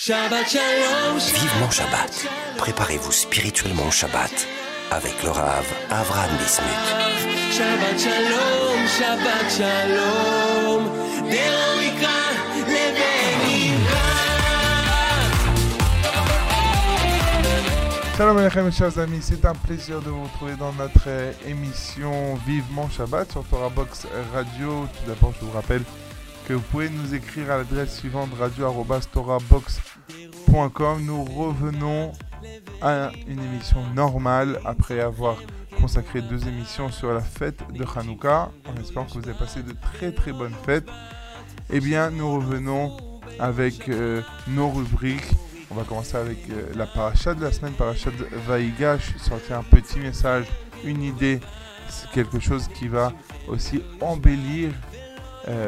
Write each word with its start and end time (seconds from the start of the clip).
Shabbat 0.00 0.48
Shalom. 0.48 1.18
Vivement 1.18 1.70
Shabbat. 1.72 2.28
Préparez-vous 2.56 3.10
spirituellement 3.10 3.88
au 3.88 3.90
Shabbat 3.90 4.46
avec 4.92 5.20
le 5.24 5.30
Rav 5.30 5.66
Avram 5.90 6.30
Bismuth. 6.38 6.68
Shabbat 7.50 7.98
Shalom, 7.98 8.86
Shabbat 8.86 9.50
Shalom. 9.50 10.84
Shalom 18.16 18.38
Alechem, 18.38 18.70
chers 18.70 18.98
amis, 19.00 19.18
c'est 19.20 19.44
un 19.44 19.54
plaisir 19.54 20.00
de 20.00 20.10
vous 20.10 20.22
retrouver 20.22 20.54
dans 20.54 20.72
notre 20.74 21.08
émission 21.44 22.36
Vivement 22.46 22.88
Shabbat 22.88 23.32
sur 23.32 23.42
Torah 23.46 23.68
Box 23.68 24.06
Radio. 24.32 24.86
Tout 24.92 25.08
d'abord, 25.08 25.32
je 25.40 25.44
vous 25.44 25.52
rappelle 25.52 25.82
que 26.48 26.54
vous 26.54 26.62
pouvez 26.62 26.88
nous 26.88 27.14
écrire 27.14 27.50
à 27.50 27.58
l'adresse 27.58 27.98
suivante 27.98 28.30
radio.torahbox.com. 28.38 31.04
Nous 31.04 31.24
revenons 31.24 32.12
à 32.80 33.10
une 33.26 33.40
émission 33.40 33.84
normale 33.94 34.58
après 34.64 35.00
avoir 35.00 35.36
consacré 35.78 36.22
deux 36.22 36.48
émissions 36.48 36.90
sur 36.90 37.12
la 37.12 37.20
fête 37.20 37.60
de 37.74 37.84
Hanouka, 37.84 38.50
en 38.66 38.74
espérant 38.80 39.04
que 39.04 39.12
vous 39.12 39.28
avez 39.28 39.38
passé 39.38 39.62
de 39.62 39.72
très 39.72 40.10
très 40.10 40.32
bonnes 40.32 40.54
fêtes. 40.64 40.88
Eh 41.68 41.80
bien, 41.80 42.08
nous 42.08 42.36
revenons 42.36 42.96
avec 43.38 43.90
euh, 43.90 44.22
nos 44.46 44.70
rubriques. 44.70 45.34
On 45.70 45.74
va 45.74 45.84
commencer 45.84 46.16
avec 46.16 46.48
euh, 46.48 46.72
la 46.74 46.86
paracha 46.86 47.34
de 47.34 47.42
la 47.42 47.52
semaine, 47.52 47.74
paracha 47.74 48.10
de 48.10 48.26
sortir 49.18 49.58
un 49.58 49.64
petit 49.64 49.98
message, 49.98 50.46
une 50.82 51.02
idée, 51.02 51.40
c'est 51.90 52.10
quelque 52.10 52.40
chose 52.40 52.68
qui 52.68 52.88
va 52.88 53.12
aussi 53.48 53.82
embellir 54.00 54.72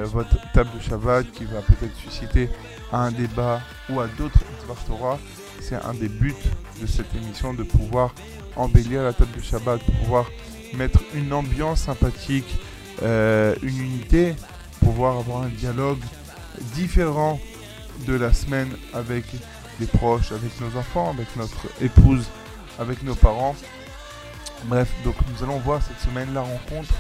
votre 0.04 0.36
table 0.52 0.70
de 0.76 0.82
Shabbat, 0.82 1.30
qui 1.32 1.44
va 1.44 1.62
peut-être 1.62 1.96
susciter 1.96 2.50
un 2.92 3.10
débat 3.10 3.60
ou 3.88 4.00
à 4.00 4.06
d'autres 4.06 4.40
Torah. 4.86 5.18
C'est 5.60 5.76
un 5.76 5.94
des 5.94 6.08
buts 6.08 6.34
de 6.80 6.86
cette 6.86 7.14
émission 7.14 7.54
de 7.54 7.62
pouvoir 7.62 8.14
embellir 8.56 9.02
la 9.02 9.12
table 9.12 9.32
de 9.36 9.42
Shabbat, 9.42 9.80
de 9.86 9.92
pouvoir 9.98 10.26
mettre 10.74 11.00
une 11.14 11.32
ambiance 11.32 11.82
sympathique, 11.82 12.58
euh, 13.02 13.54
une 13.62 13.78
unité, 13.78 14.34
pouvoir 14.80 15.18
avoir 15.18 15.42
un 15.42 15.48
dialogue 15.48 16.00
différent 16.74 17.40
de 18.06 18.14
la 18.14 18.32
semaine 18.32 18.70
avec 18.94 19.24
les 19.78 19.86
proches, 19.86 20.32
avec 20.32 20.60
nos 20.60 20.78
enfants, 20.78 21.10
avec 21.10 21.34
notre 21.36 21.66
épouse, 21.80 22.26
avec 22.78 23.02
nos 23.02 23.14
parents. 23.14 23.54
Bref, 24.64 24.90
donc 25.04 25.14
nous 25.32 25.44
allons 25.44 25.58
voir 25.58 25.80
cette 25.82 26.00
semaine 26.00 26.32
la 26.34 26.42
rencontre 26.42 26.92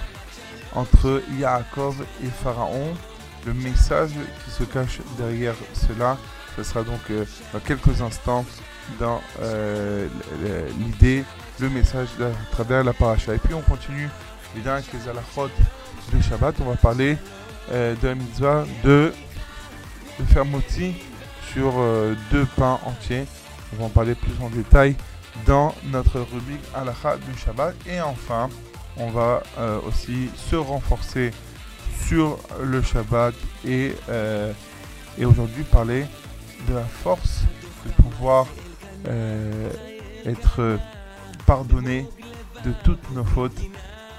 entre 0.74 1.22
Yaakov 1.38 2.04
et 2.24 2.28
Pharaon. 2.42 2.94
Le 3.46 3.54
message 3.54 4.10
qui 4.44 4.50
se 4.50 4.64
cache 4.64 5.00
derrière 5.16 5.54
cela, 5.72 6.18
ce 6.56 6.62
sera 6.62 6.82
donc 6.82 7.00
euh, 7.10 7.24
dans 7.52 7.60
quelques 7.60 8.02
instants 8.02 8.44
dans 8.98 9.20
euh, 9.40 10.08
l'idée, 10.78 11.24
le 11.58 11.70
message 11.70 12.08
à 12.20 12.52
travers 12.52 12.84
la 12.84 12.92
paracha. 12.92 13.34
Et 13.34 13.38
puis 13.38 13.54
on 13.54 13.62
continue 13.62 14.08
les 14.56 14.68
alachot 14.68 15.48
de 16.12 16.20
Shabbat. 16.20 16.56
On 16.60 16.70
va 16.70 16.76
parler 16.76 17.16
euh, 17.70 17.94
de 18.02 18.08
la 18.08 18.14
mitzvah 18.14 18.64
de, 18.84 19.12
de 20.18 20.24
faire 20.26 20.44
moti 20.44 20.94
sur 21.52 21.72
deux 22.30 22.46
pains 22.56 22.78
entiers. 22.84 23.26
On 23.72 23.80
va 23.80 23.84
en 23.86 23.88
parler 23.88 24.14
plus 24.14 24.32
en 24.42 24.50
détail 24.50 24.96
dans 25.46 25.74
notre 25.86 26.20
rubrique 26.20 26.62
Alacha 26.74 27.16
du 27.16 27.38
Shabbat. 27.38 27.74
Et 27.86 28.00
enfin, 28.00 28.48
on 28.96 29.10
va 29.10 29.42
euh, 29.58 29.78
aussi 29.86 30.30
se 30.36 30.56
renforcer 30.56 31.32
sur 32.06 32.38
le 32.62 32.82
Shabbat 32.82 33.34
et, 33.66 33.94
euh, 34.08 34.52
et 35.18 35.24
aujourd'hui 35.24 35.64
parler 35.64 36.06
de 36.68 36.74
la 36.74 36.84
force 36.84 37.42
de 37.86 38.02
pouvoir 38.02 38.46
être 40.26 40.78
pardonné 41.46 42.06
de 42.64 42.72
toutes 42.84 43.10
nos 43.12 43.24
fautes. 43.24 43.58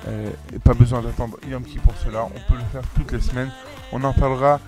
et 0.07 0.59
pas 0.59 0.73
besoin 0.73 1.03
d'attendre 1.03 1.37
Yom 1.47 1.63
Ki 1.63 1.77
pour 1.77 1.93
cela, 2.03 2.25
on 2.25 2.51
peut 2.51 2.57
le 2.57 2.65
faire 2.71 2.81
toutes 2.95 3.11
les 3.11 3.21
semaines. 3.21 3.51
On 3.91 4.03
en 4.03 4.13
parlera 4.13 4.59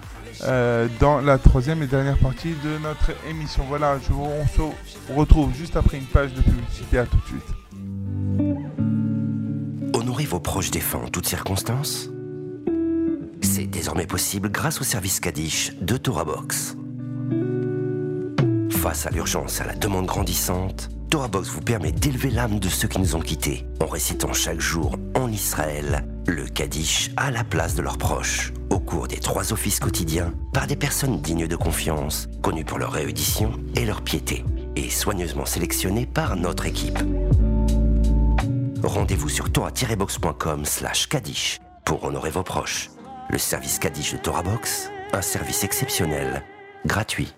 euh, 0.42 0.88
dans 1.00 1.22
la 1.22 1.38
troisième 1.38 1.84
et 1.84 1.88
dernière 1.88 2.18
partie 2.18 2.56
de 2.63 2.78
notre 2.80 3.12
émission. 3.30 3.63
Voilà, 3.68 3.97
je 4.00 4.12
vous, 4.12 4.25
on 4.25 4.47
se 4.47 5.13
retrouve 5.13 5.53
juste 5.53 5.75
après 5.75 5.97
une 5.97 6.06
page 6.06 6.34
de 6.34 6.42
publicité. 6.42 6.97
À 6.97 7.06
tout 7.06 7.18
de 7.18 7.25
suite. 7.25 7.62
Proches 10.44 10.72
défunts 10.72 11.00
en 11.06 11.08
toutes 11.08 11.28
circonstances 11.28 12.09
C'est 13.42 13.66
désormais 13.66 14.06
possible 14.06 14.50
grâce 14.50 14.81
au 14.81 14.84
service 14.84 15.20
Kaddish 15.20 15.74
de 15.81 15.98
Torah 15.98 16.26
Box. 16.26 16.76
Face 18.70 19.06
à 19.08 19.09
l'urgence 19.09 19.59
et 19.59 19.64
à 19.64 19.68
la 19.68 19.76
demande 19.76 20.06
grandissante, 20.06 20.90
Torah 21.09 21.28
Box 21.30 21.50
vous 21.50 21.62
permet 21.62 21.92
d'élever 21.92 22.30
l'âme 22.30 22.59
de 22.59 22.70
ceux 22.70 22.88
qui 22.88 23.00
nous 23.00 23.16
ont 23.16 23.22
quittés 23.22 23.66
en 23.81 23.88
récitant 23.88 24.34
chaque 24.34 24.59
jour 24.59 24.98
en 25.16 25.31
Israël 25.31 26.06
le 26.28 26.46
Kaddish 26.46 27.12
à 27.18 27.31
la 27.31 27.44
place 27.44 27.75
de 27.75 27.81
leurs 27.81 27.98
proches 27.98 28.54
au 28.70 28.80
cours 28.80 29.08
des 29.08 29.18
trois 29.18 29.54
offices 29.54 29.80
quotidiens 29.80 30.34
par 30.52 30.68
des 30.68 30.75
personnes 30.75 31.22
dignes 31.22 31.48
de 31.48 31.56
confiance, 31.56 32.28
connues 32.42 32.66
pour 32.66 32.80
leur 32.80 32.92
réédition 32.92 33.52
et 33.75 33.86
leur 33.86 34.02
piété, 34.02 34.44
et 34.75 34.90
soigneusement 34.90 35.46
sélectionnées 35.46 36.08
par 36.08 36.36
notre 36.36 36.66
équipe. 36.66 37.00
Rendez-vous 38.84 39.30
sur 39.30 39.50
torah-box.com 39.50 40.66
slash 40.66 41.08
Kaddish 41.08 41.62
pour 41.86 42.04
honorer 42.04 42.30
vos 42.30 42.44
proches. 42.44 42.90
Le 43.30 43.38
service 43.38 43.80
Kaddish 43.80 44.12
de 44.12 44.18
Torah 44.18 44.44
Box, 44.44 44.92
un 45.14 45.22
service 45.22 45.64
exceptionnel, 45.64 46.44
gratuit. 46.86 47.34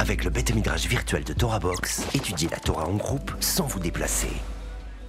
Avec 0.00 0.24
le 0.24 0.30
midrash 0.56 0.86
virtuel 0.88 1.22
de 1.22 1.32
Torah 1.32 1.60
Box, 1.60 2.02
étudiez 2.14 2.48
la 2.48 2.58
Torah 2.58 2.86
en 2.86 2.96
groupe 2.96 3.30
sans 3.38 3.66
vous 3.66 3.78
déplacer. 3.78 4.32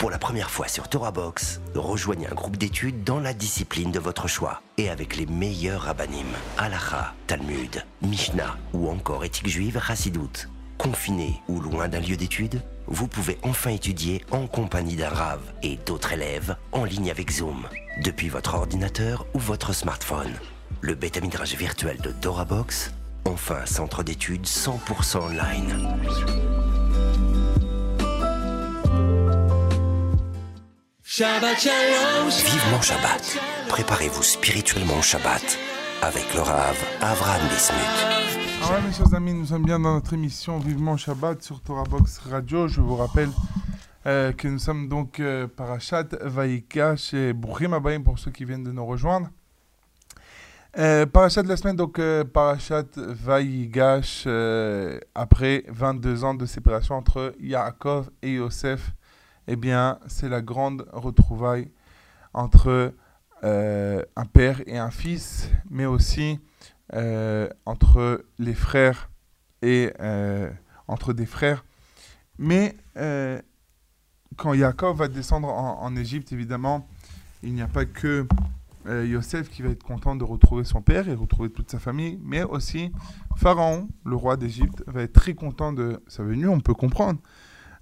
Pour 0.01 0.09
la 0.09 0.17
première 0.17 0.49
fois 0.49 0.67
sur 0.67 0.87
Torah 0.87 1.11
Box, 1.11 1.61
rejoignez 1.75 2.25
un 2.25 2.33
groupe 2.33 2.57
d'études 2.57 3.03
dans 3.03 3.19
la 3.19 3.35
discipline 3.35 3.91
de 3.91 3.99
votre 3.99 4.27
choix 4.27 4.63
et 4.79 4.89
avec 4.89 5.15
les 5.15 5.27
meilleurs 5.27 5.83
rabbinim, 5.83 6.25
Halacha, 6.57 7.13
Talmud, 7.27 7.85
Mishnah 8.01 8.57
ou 8.73 8.89
encore 8.89 9.23
éthique 9.23 9.47
juive 9.47 9.79
Hassidout. 9.87 10.49
Confiné 10.79 11.39
ou 11.47 11.59
loin 11.59 11.87
d'un 11.87 11.99
lieu 11.99 12.17
d'études, 12.17 12.63
vous 12.87 13.07
pouvez 13.07 13.37
enfin 13.43 13.69
étudier 13.69 14.25
en 14.31 14.47
compagnie 14.47 14.95
d'un 14.95 15.09
Rav 15.09 15.39
et 15.61 15.77
d'autres 15.85 16.13
élèves 16.13 16.55
en 16.71 16.83
ligne 16.83 17.11
avec 17.11 17.29
Zoom, 17.29 17.67
depuis 18.03 18.29
votre 18.29 18.55
ordinateur 18.55 19.27
ou 19.35 19.39
votre 19.39 19.71
smartphone. 19.71 20.33
Le 20.79 20.95
bêta 20.95 21.21
midrash 21.21 21.53
virtuel 21.53 21.97
de 22.01 22.09
Torah 22.09 22.45
Box 22.45 22.91
Enfin, 23.25 23.67
centre 23.67 24.01
d'études 24.01 24.47
100% 24.47 25.19
online. 25.19 26.80
Shabbat 31.13 31.59
Shalom. 31.59 32.29
Vivement 32.29 32.81
Shabbat. 32.81 33.37
Préparez-vous 33.67 34.23
spirituellement 34.23 34.97
au 34.97 35.01
Shabbat 35.01 35.59
avec 36.01 36.33
le 36.33 36.39
Rav 36.39 36.77
Avram 37.01 37.41
Bismuth. 37.49 38.39
Ah 38.63 38.71
ouais, 38.71 38.81
mes 38.87 38.93
chers 38.93 39.13
amis, 39.13 39.33
nous 39.33 39.47
sommes 39.47 39.65
bien 39.65 39.77
dans 39.77 39.95
notre 39.95 40.13
émission 40.13 40.57
Vivement 40.59 40.95
Shabbat 40.95 41.43
sur 41.43 41.59
Torah 41.59 41.83
Box 41.83 42.19
Radio. 42.19 42.69
Je 42.69 42.79
vous 42.79 42.95
rappelle 42.95 43.27
euh, 44.05 44.31
que 44.31 44.47
nous 44.47 44.57
sommes 44.57 44.87
donc 44.87 45.19
euh, 45.19 45.47
Parashat 45.47 46.07
Vaïka 46.21 46.95
chez 46.95 47.33
Brouchim 47.33 47.73
Abayim 47.73 48.03
pour 48.03 48.17
ceux 48.17 48.31
qui 48.31 48.45
viennent 48.45 48.63
de 48.63 48.71
nous 48.71 48.85
rejoindre. 48.85 49.27
Euh, 50.77 51.05
parachat 51.05 51.43
de 51.43 51.49
la 51.49 51.57
semaine, 51.57 51.75
donc 51.75 51.99
euh, 51.99 52.23
Parachat 52.23 52.85
Vaïgash, 52.95 54.23
euh, 54.27 54.97
après 55.13 55.65
22 55.67 56.23
ans 56.23 56.33
de 56.33 56.45
séparation 56.45 56.95
entre 56.95 57.33
Yaakov 57.41 58.09
et 58.21 58.35
Yosef, 58.35 58.93
eh 59.47 59.55
bien, 59.55 59.99
c'est 60.07 60.29
la 60.29 60.41
grande 60.41 60.87
retrouvaille 60.91 61.71
entre 62.33 62.93
euh, 63.43 64.03
un 64.15 64.25
père 64.25 64.61
et 64.67 64.77
un 64.77 64.91
fils, 64.91 65.49
mais 65.69 65.85
aussi 65.85 66.39
euh, 66.93 67.49
entre 67.65 68.23
les 68.37 68.53
frères 68.53 69.09
et 69.61 69.91
euh, 69.99 70.49
entre 70.87 71.13
des 71.13 71.25
frères. 71.25 71.65
Mais 72.37 72.75
quand 74.37 74.53
Yaakov 74.53 74.97
va 74.97 75.07
descendre 75.07 75.49
en, 75.49 75.95
Égypte, 75.95 76.31
évidemment, 76.31 76.87
il 77.43 77.53
n'y 77.53 77.61
a 77.61 77.67
pas 77.67 77.85
que 77.85 78.27
Yosef 78.87 79.49
qui 79.49 79.61
va 79.61 79.69
être 79.69 79.83
content 79.83 80.15
de 80.15 80.23
retrouver 80.23 80.63
son 80.63 80.81
père 80.81 81.07
et 81.07 81.13
retrouver 81.13 81.51
toute 81.51 81.69
sa 81.69 81.77
famille, 81.77 82.19
mais 82.23 82.41
aussi 82.41 82.91
Pharaon, 83.35 83.89
le 84.05 84.15
roi 84.15 84.37
d'Égypte, 84.37 84.83
va 84.87 85.03
être 85.03 85.13
très 85.13 85.35
content 85.35 85.71
de 85.71 86.01
sa 86.07 86.23
venue, 86.23 86.47
on 86.47 86.59
peut 86.59 86.73
comprendre, 86.73 87.19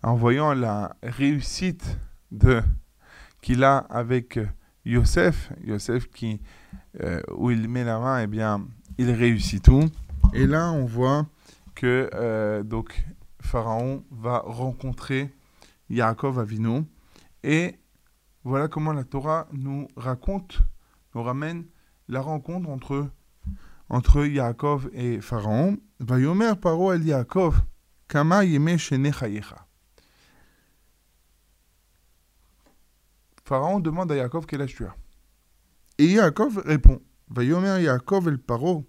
en 0.04 0.16
voyant 0.16 0.54
la 0.54 0.96
réussite 1.04 1.98
de 2.32 2.62
qu'il 3.42 3.64
a 3.64 3.78
avec 3.78 4.40
Yosef, 4.86 5.52
Yosef 5.64 6.10
qui, 6.10 6.42
euh, 7.02 7.22
où 7.36 7.52
il 7.52 7.68
met 7.68 7.84
la 7.84 8.00
main, 8.00 8.22
eh 8.22 8.28
bien, 8.28 8.66
il 8.98 9.12
réussit 9.12 9.64
tout. 9.64 9.90
Et 10.34 10.46
là, 10.46 10.72
on 10.72 10.86
voit 10.86 11.26
que 11.76 12.10
euh, 12.14 12.64
donc 12.64 13.06
Pharaon 13.42 14.04
va 14.12 14.40
rencontrer 14.40 15.34
Yaakov 15.90 16.40
Avinu. 16.40 16.84
Et 17.44 17.76
voilà 18.44 18.68
comment 18.68 18.94
la 18.94 19.04
Torah 19.04 19.48
nous 19.54 19.88
raconte, 19.96 20.62
nous 21.16 21.24
ramène 21.24 21.66
la 22.08 22.22
rencontre 22.22 22.70
entre, 22.70 23.10
entre 23.90 24.26
Yaakov 24.26 24.90
et 24.94 25.22
Pharaon. 25.22 25.78
Paro 26.62 26.94
Yaakov, 26.94 27.62
kama 28.08 28.44
yeme 28.44 28.78
Pharaon 33.50 33.80
demande 33.80 34.12
à 34.12 34.16
Yaakov 34.16 34.46
quel 34.46 34.62
âge 34.62 34.76
tu 34.76 34.86
as. 34.86 34.96
Et 35.98 36.06
Yaakov 36.06 36.62
répond, 36.66 37.02
Vayomer 37.30 37.82
Yaakov 37.82 38.28
el 38.28 38.38
paro, 38.38 38.88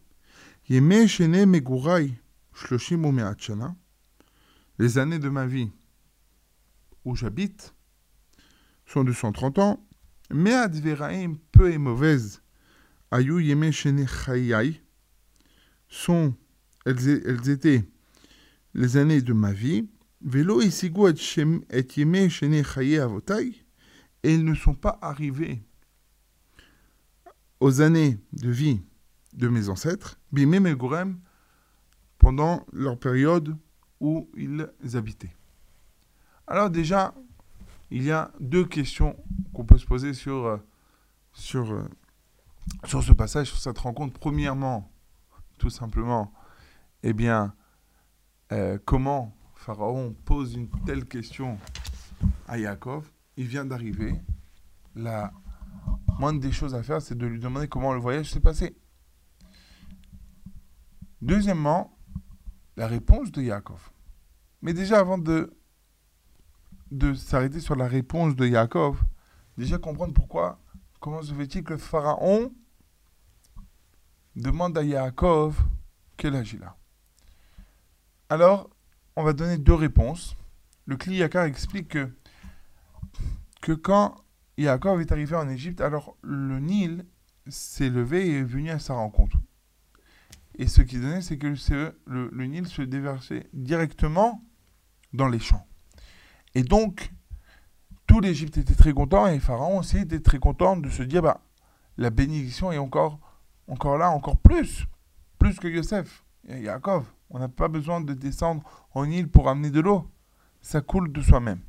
yeme 0.69 1.07
shene 1.07 1.47
megurai, 1.47 2.13
shloshim 2.53 3.11
shana. 3.39 3.75
Les 4.79 4.99
années 4.99 5.19
de 5.19 5.31
ma 5.31 5.47
vie 5.47 5.71
où 7.07 7.17
j'habite 7.17 7.75
sont 8.85 9.03
de 9.03 9.15
130 9.15 9.59
ans, 9.61 9.89
mais 10.31 10.53
adveraim 10.53 11.39
peu 11.53 11.73
et 11.73 11.79
mauvaise, 11.79 12.43
ayu 13.11 13.43
yeme 13.43 13.71
shene 13.71 14.07
chayai, 14.07 14.83
sont, 15.89 16.35
elles, 16.85 17.09
elles 17.09 17.49
étaient 17.49 17.89
les 18.75 18.99
années 18.99 19.23
de 19.23 19.33
ma 19.33 19.55
vie, 19.55 19.89
velo 20.21 20.61
isigu 20.61 21.09
et 21.71 21.87
yeme 21.97 22.29
shene 22.29 22.63
chaye 22.63 22.99
avotai, 22.99 23.60
et 24.23 24.35
ils 24.35 24.45
ne 24.45 24.55
sont 24.55 24.75
pas 24.75 24.99
arrivés 25.03 25.63
aux 27.61 27.81
années 27.81 28.19
de 28.33 28.51
vie 28.51 28.83
de 29.33 29.49
mes 29.49 29.69
ancêtres, 29.69 30.19
bimé 30.33 30.61
megurem, 30.61 31.21
pendant 32.19 32.67
leur 32.73 32.99
période 32.99 33.57
où 34.01 34.29
ils 34.37 34.69
habitaient. 34.95 35.35
Alors 36.47 36.71
déjà, 36.71 37.15
il 37.91 38.03
y 38.03 38.11
a 38.11 38.31
deux 38.41 38.65
questions 38.65 39.17
qu'on 39.53 39.65
peut 39.65 39.79
se 39.79 39.87
poser 39.87 40.15
sur, 40.15 40.47
euh, 40.47 40.59
euh, 41.55 41.83
ce 42.85 43.13
passage, 43.13 43.49
sur 43.49 43.59
cette 43.59 43.79
rencontre. 43.79 44.19
Premièrement, 44.19 44.91
tout 45.59 45.71
simplement, 45.71 46.33
eh 47.03 47.13
bien, 47.13 47.55
euh, 48.53 48.79
comment 48.85 49.37
Pharaon 49.55 50.15
pose 50.25 50.55
une 50.55 50.69
telle 50.87 51.05
question 51.05 51.59
à 52.49 52.59
Yaakov? 52.59 53.11
Il 53.41 53.47
vient 53.47 53.65
d'arriver. 53.65 54.21
La 54.95 55.33
moindre 56.19 56.41
des 56.41 56.53
choses 56.53 56.75
à 56.75 56.83
faire, 56.83 57.01
c'est 57.01 57.17
de 57.17 57.27
lui 57.27 57.41
demander 57.41 57.69
comment 57.69 57.95
le 57.95 57.99
voyage 57.99 58.31
s'est 58.31 58.39
passé. 58.39 58.77
Deuxièmement, 61.23 61.97
la 62.77 62.87
réponse 62.87 63.33
de 63.33 63.41
Yaakov. 63.41 63.93
Mais 64.61 64.75
déjà, 64.75 64.99
avant 64.99 65.17
de, 65.17 65.57
de 66.91 67.15
s'arrêter 67.15 67.61
sur 67.61 67.77
la 67.77 67.89
réponse 67.89 68.37
de 68.37 68.47
Yaakov, 68.47 69.03
déjà 69.57 69.79
comprendre 69.79 70.13
pourquoi, 70.13 70.61
comment 71.01 71.23
se 71.23 71.33
fait-il 71.33 71.65
que 71.65 71.73
le 71.73 71.79
Pharaon 71.79 72.53
demande 74.37 74.77
à 74.77 74.83
Yaakov 74.83 75.65
quel 76.19 76.37
âge 76.37 76.53
il 76.53 76.63
a. 76.63 76.77
Alors, 78.29 78.69
on 79.17 79.25
va 79.25 79.33
donner 79.33 79.57
deux 79.57 79.73
réponses. 79.73 80.37
Le 80.85 80.99
Kli 80.99 81.17
Yakar 81.17 81.47
explique 81.47 81.89
que, 81.89 82.11
que 83.61 83.73
quand 83.73 84.17
Yaakov 84.57 85.01
est 85.01 85.13
arrivé 85.13 85.37
en 85.37 85.49
Égypte, 85.49 85.81
alors 85.81 86.17
le 86.23 86.59
Nil 86.59 87.07
s'est 87.49 87.89
levé 87.89 88.29
et 88.29 88.39
est 88.39 88.45
venu 88.45 88.71
à 88.71 88.79
sa 88.79 88.95
rencontre. 88.95 89.39
Et 90.57 90.67
ce 90.67 90.83
qui 90.83 90.99
donnait, 90.99 91.23
c'est 91.23 91.39
que 91.39 91.55
le, 92.07 92.47
Nil 92.47 92.67
se 92.67 92.83
déversait 92.83 93.49
directement 93.53 94.45
dans 95.13 95.29
les 95.29 95.39
champs. 95.39 95.67
Et 96.55 96.63
donc, 96.63 97.13
tout 98.07 98.21
l'Égypte 98.21 98.59
était 98.59 98.75
très 98.75 98.93
content 98.93 99.27
et 99.27 99.39
Pharaon 99.39 99.79
aussi 99.79 99.99
était 99.99 100.21
très 100.21 100.39
content 100.39 100.77
de 100.77 100.91
se 100.91 101.03
dire 101.03 101.23
bah, 101.23 101.41
la 101.97 102.11
bénédiction 102.11 102.73
est 102.73 102.79
encore, 102.79 103.21
là, 103.67 104.11
encore 104.11 104.37
plus, 104.37 104.87
plus 105.39 105.59
que 105.59 105.69
Yosef 105.69 106.25
Yaakov. 106.49 107.07
On 107.31 107.39
n'a 107.39 107.49
pas 107.49 107.69
besoin 107.69 108.01
de 108.01 108.13
descendre 108.13 108.63
en 108.93 109.09
île 109.09 109.29
pour 109.29 109.49
amener 109.49 109.71
de 109.71 109.81
l'eau. 109.81 110.11
Ça 110.61 110.81
coule 110.81 111.13
de 111.13 111.23
soi-même. 111.23 111.61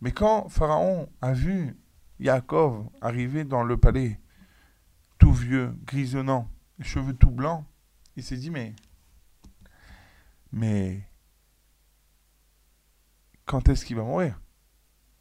Mais 0.00 0.12
quand 0.12 0.48
Pharaon 0.48 1.08
a 1.20 1.32
vu 1.32 1.76
Yaakov 2.18 2.88
arriver 3.00 3.44
dans 3.44 3.62
le 3.62 3.76
palais, 3.76 4.20
tout 5.18 5.32
vieux, 5.32 5.74
grisonnant, 5.84 6.48
cheveux 6.80 7.14
tout 7.14 7.30
blancs, 7.30 7.64
il 8.16 8.22
s'est 8.22 8.36
dit 8.36 8.50
mais 8.50 8.74
mais 10.52 11.08
quand 13.44 13.68
est-ce 13.68 13.84
qu'il 13.84 13.96
va 13.96 14.04
mourir? 14.04 14.40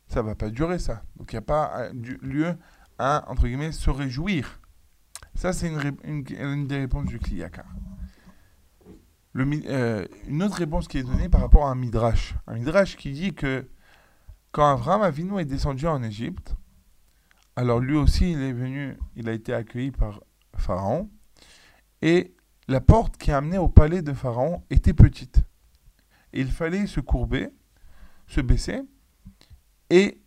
Ça 0.08 0.22
va 0.22 0.36
pas 0.36 0.50
durer 0.50 0.80
ça. 0.80 1.04
Donc 1.16 1.32
il 1.34 1.36
n'y 1.36 1.40
a 1.40 1.42
pas 1.42 1.90
lieu 1.94 2.56
à 3.00 3.26
entre 3.30 3.48
guillemets 3.48 3.72
se 3.72 3.90
réjouir. 3.90 4.60
Ça 5.36 5.54
c'est 5.54 5.70
une, 5.70 5.98
une, 6.04 6.68
des 6.68 6.78
réponses 6.78 7.06
du 7.06 7.20
Kliyakar. 7.20 7.66
Euh, 9.36 10.06
une 10.28 10.44
autre 10.44 10.58
réponse 10.58 10.88
qui 10.88 11.00
est 11.00 11.04
donnée 11.04 11.30
par 11.30 11.42
rapport 11.42 11.66
à 11.66 11.72
un 11.72 11.76
midrash. 11.76 12.36
Un 12.46 12.54
midrash 12.56 12.96
qui 12.96 13.12
dit 13.12 13.34
que 13.34 13.68
quand 14.54 14.72
Abraham 14.72 15.02
Avinu 15.02 15.40
est 15.40 15.46
descendu 15.46 15.88
en 15.88 16.02
Égypte, 16.04 16.56
alors 17.56 17.80
lui 17.80 17.98
aussi 17.98 18.32
il 18.32 18.42
est 18.42 18.54
venu, 18.54 18.98
il 19.16 19.28
a 19.28 19.34
été 19.34 19.52
accueilli 19.52 19.92
par 19.92 20.22
Pharaon, 20.56 21.10
et 22.02 22.36
la 22.68 22.80
porte 22.80 23.18
qui 23.18 23.32
a 23.32 23.38
amené 23.38 23.58
au 23.58 23.68
palais 23.68 24.04
de 24.04 24.14
Pharaon 24.14 24.64
était 24.70 24.94
petite. 24.94 25.42
il 26.34 26.52
fallait 26.52 26.88
se 26.88 27.00
courber, 27.00 27.50
se 28.28 28.42
baisser, 28.42 28.82
et 29.90 30.22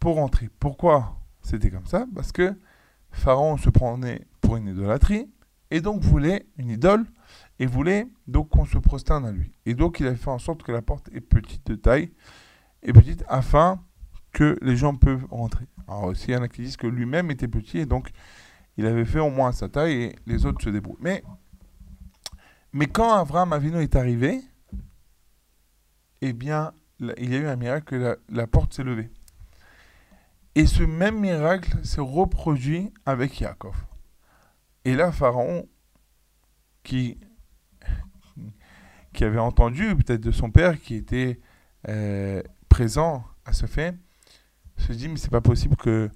pour 0.00 0.18
entrer. 0.18 0.50
Pourquoi 0.58 1.16
c'était 1.42 1.70
comme 1.70 1.86
ça? 1.86 2.06
Parce 2.14 2.32
que 2.32 2.58
Pharaon 3.12 3.56
se 3.56 3.70
prenait 3.70 4.26
pour 4.40 4.56
une 4.56 4.66
idolâtrie, 4.66 5.30
et 5.70 5.80
donc 5.80 6.02
voulait 6.02 6.46
une 6.56 6.70
idole 6.70 7.06
et 7.58 7.66
voulait 7.66 8.08
donc 8.26 8.50
qu'on 8.50 8.64
se 8.64 8.78
prosterne 8.78 9.24
à 9.24 9.32
lui. 9.32 9.52
Et 9.64 9.74
donc 9.74 10.00
il 10.00 10.06
a 10.06 10.14
fait 10.14 10.28
en 10.28 10.38
sorte 10.38 10.62
que 10.64 10.72
la 10.72 10.82
porte 10.82 11.08
est 11.12 11.20
petite 11.20 11.66
de 11.66 11.76
taille 11.76 12.12
et 12.86 12.92
petite 12.92 13.24
afin 13.28 13.80
que 14.32 14.58
les 14.62 14.76
gens 14.76 14.94
peuvent 14.94 15.26
rentrer. 15.30 15.66
Alors 15.88 16.04
aussi, 16.04 16.28
il 16.28 16.34
y 16.34 16.36
en 16.36 16.42
a 16.42 16.48
qui 16.48 16.62
disent 16.62 16.76
que 16.76 16.86
lui-même 16.86 17.30
était 17.30 17.48
petit 17.48 17.78
et 17.78 17.86
donc 17.86 18.10
il 18.76 18.86
avait 18.86 19.04
fait 19.04 19.18
au 19.18 19.30
moins 19.30 19.52
sa 19.52 19.68
taille 19.68 20.02
et 20.02 20.16
les 20.26 20.46
autres 20.46 20.62
se 20.62 20.70
débrouillent. 20.70 21.22
Mais, 22.72 22.86
quand 22.86 23.12
Abraham 23.14 23.52
Avino 23.52 23.80
est 23.80 23.96
arrivé, 23.96 24.40
eh 26.20 26.32
bien, 26.32 26.72
il 27.00 27.30
y 27.30 27.34
a 27.34 27.38
eu 27.38 27.46
un 27.46 27.56
miracle 27.56 27.84
que 27.86 28.18
la, 28.28 28.46
porte 28.46 28.74
s'est 28.74 28.84
levée. 28.84 29.10
Et 30.54 30.66
ce 30.66 30.82
même 30.82 31.18
miracle 31.18 31.84
s'est 31.84 32.00
reproduit 32.00 32.92
avec 33.04 33.40
Yaakov. 33.40 33.76
Et 34.84 34.94
là, 34.94 35.12
Pharaon, 35.12 35.66
qui 36.82 37.18
qui 39.12 39.24
avait 39.24 39.38
entendu 39.38 39.96
peut-être 39.96 40.20
de 40.20 40.30
son 40.30 40.50
père 40.50 40.78
qui 40.78 40.94
était 40.94 41.40
euh, 41.88 42.42
présent 42.76 43.24
à 43.46 43.54
ce 43.54 43.64
fait, 43.64 43.94
se 44.76 44.92
dit 44.92 45.08
mais 45.08 45.16
c'est 45.16 45.30
pas 45.30 45.40
possible 45.40 45.76
que 45.76 46.10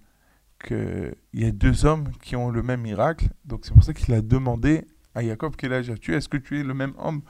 qu'il 0.63 1.15
y 1.33 1.45
ait 1.45 1.53
deux 1.53 1.87
hommes 1.87 2.11
qui 2.21 2.37
ont 2.37 2.51
le 2.51 2.63
même 2.63 2.83
miracle. 2.83 3.29
Donc 3.47 3.65
c'est 3.65 3.73
pour 3.73 3.83
ça 3.83 3.95
qu'il 3.95 4.13
a 4.13 4.21
demandé 4.21 4.87
à 5.15 5.25
Jacob 5.25 5.55
quel 5.57 5.73
âge 5.73 5.89
as-tu? 5.89 6.15
Est-ce 6.15 6.29
que 6.29 6.37
tu 6.37 6.61
es 6.61 6.63
le 6.63 6.75
même 6.75 6.93
homme 6.99 7.23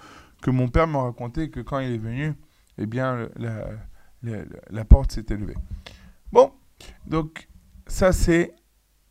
que 0.42 0.50
mon 0.50 0.66
père 0.66 0.88
m'a 0.88 1.02
raconté 1.02 1.48
que 1.48 1.60
quand 1.60 1.78
il 1.78 1.92
est 1.92 1.98
venu, 1.98 2.34
eh 2.76 2.86
bien 2.86 3.28
la, 3.36 3.68
la, 4.68 4.84
porte 4.84 5.12
s'est 5.12 5.26
élevée. 5.30 5.54
Bon, 6.32 6.52
donc 7.06 7.46
ça 7.86 8.12
c'est 8.12 8.52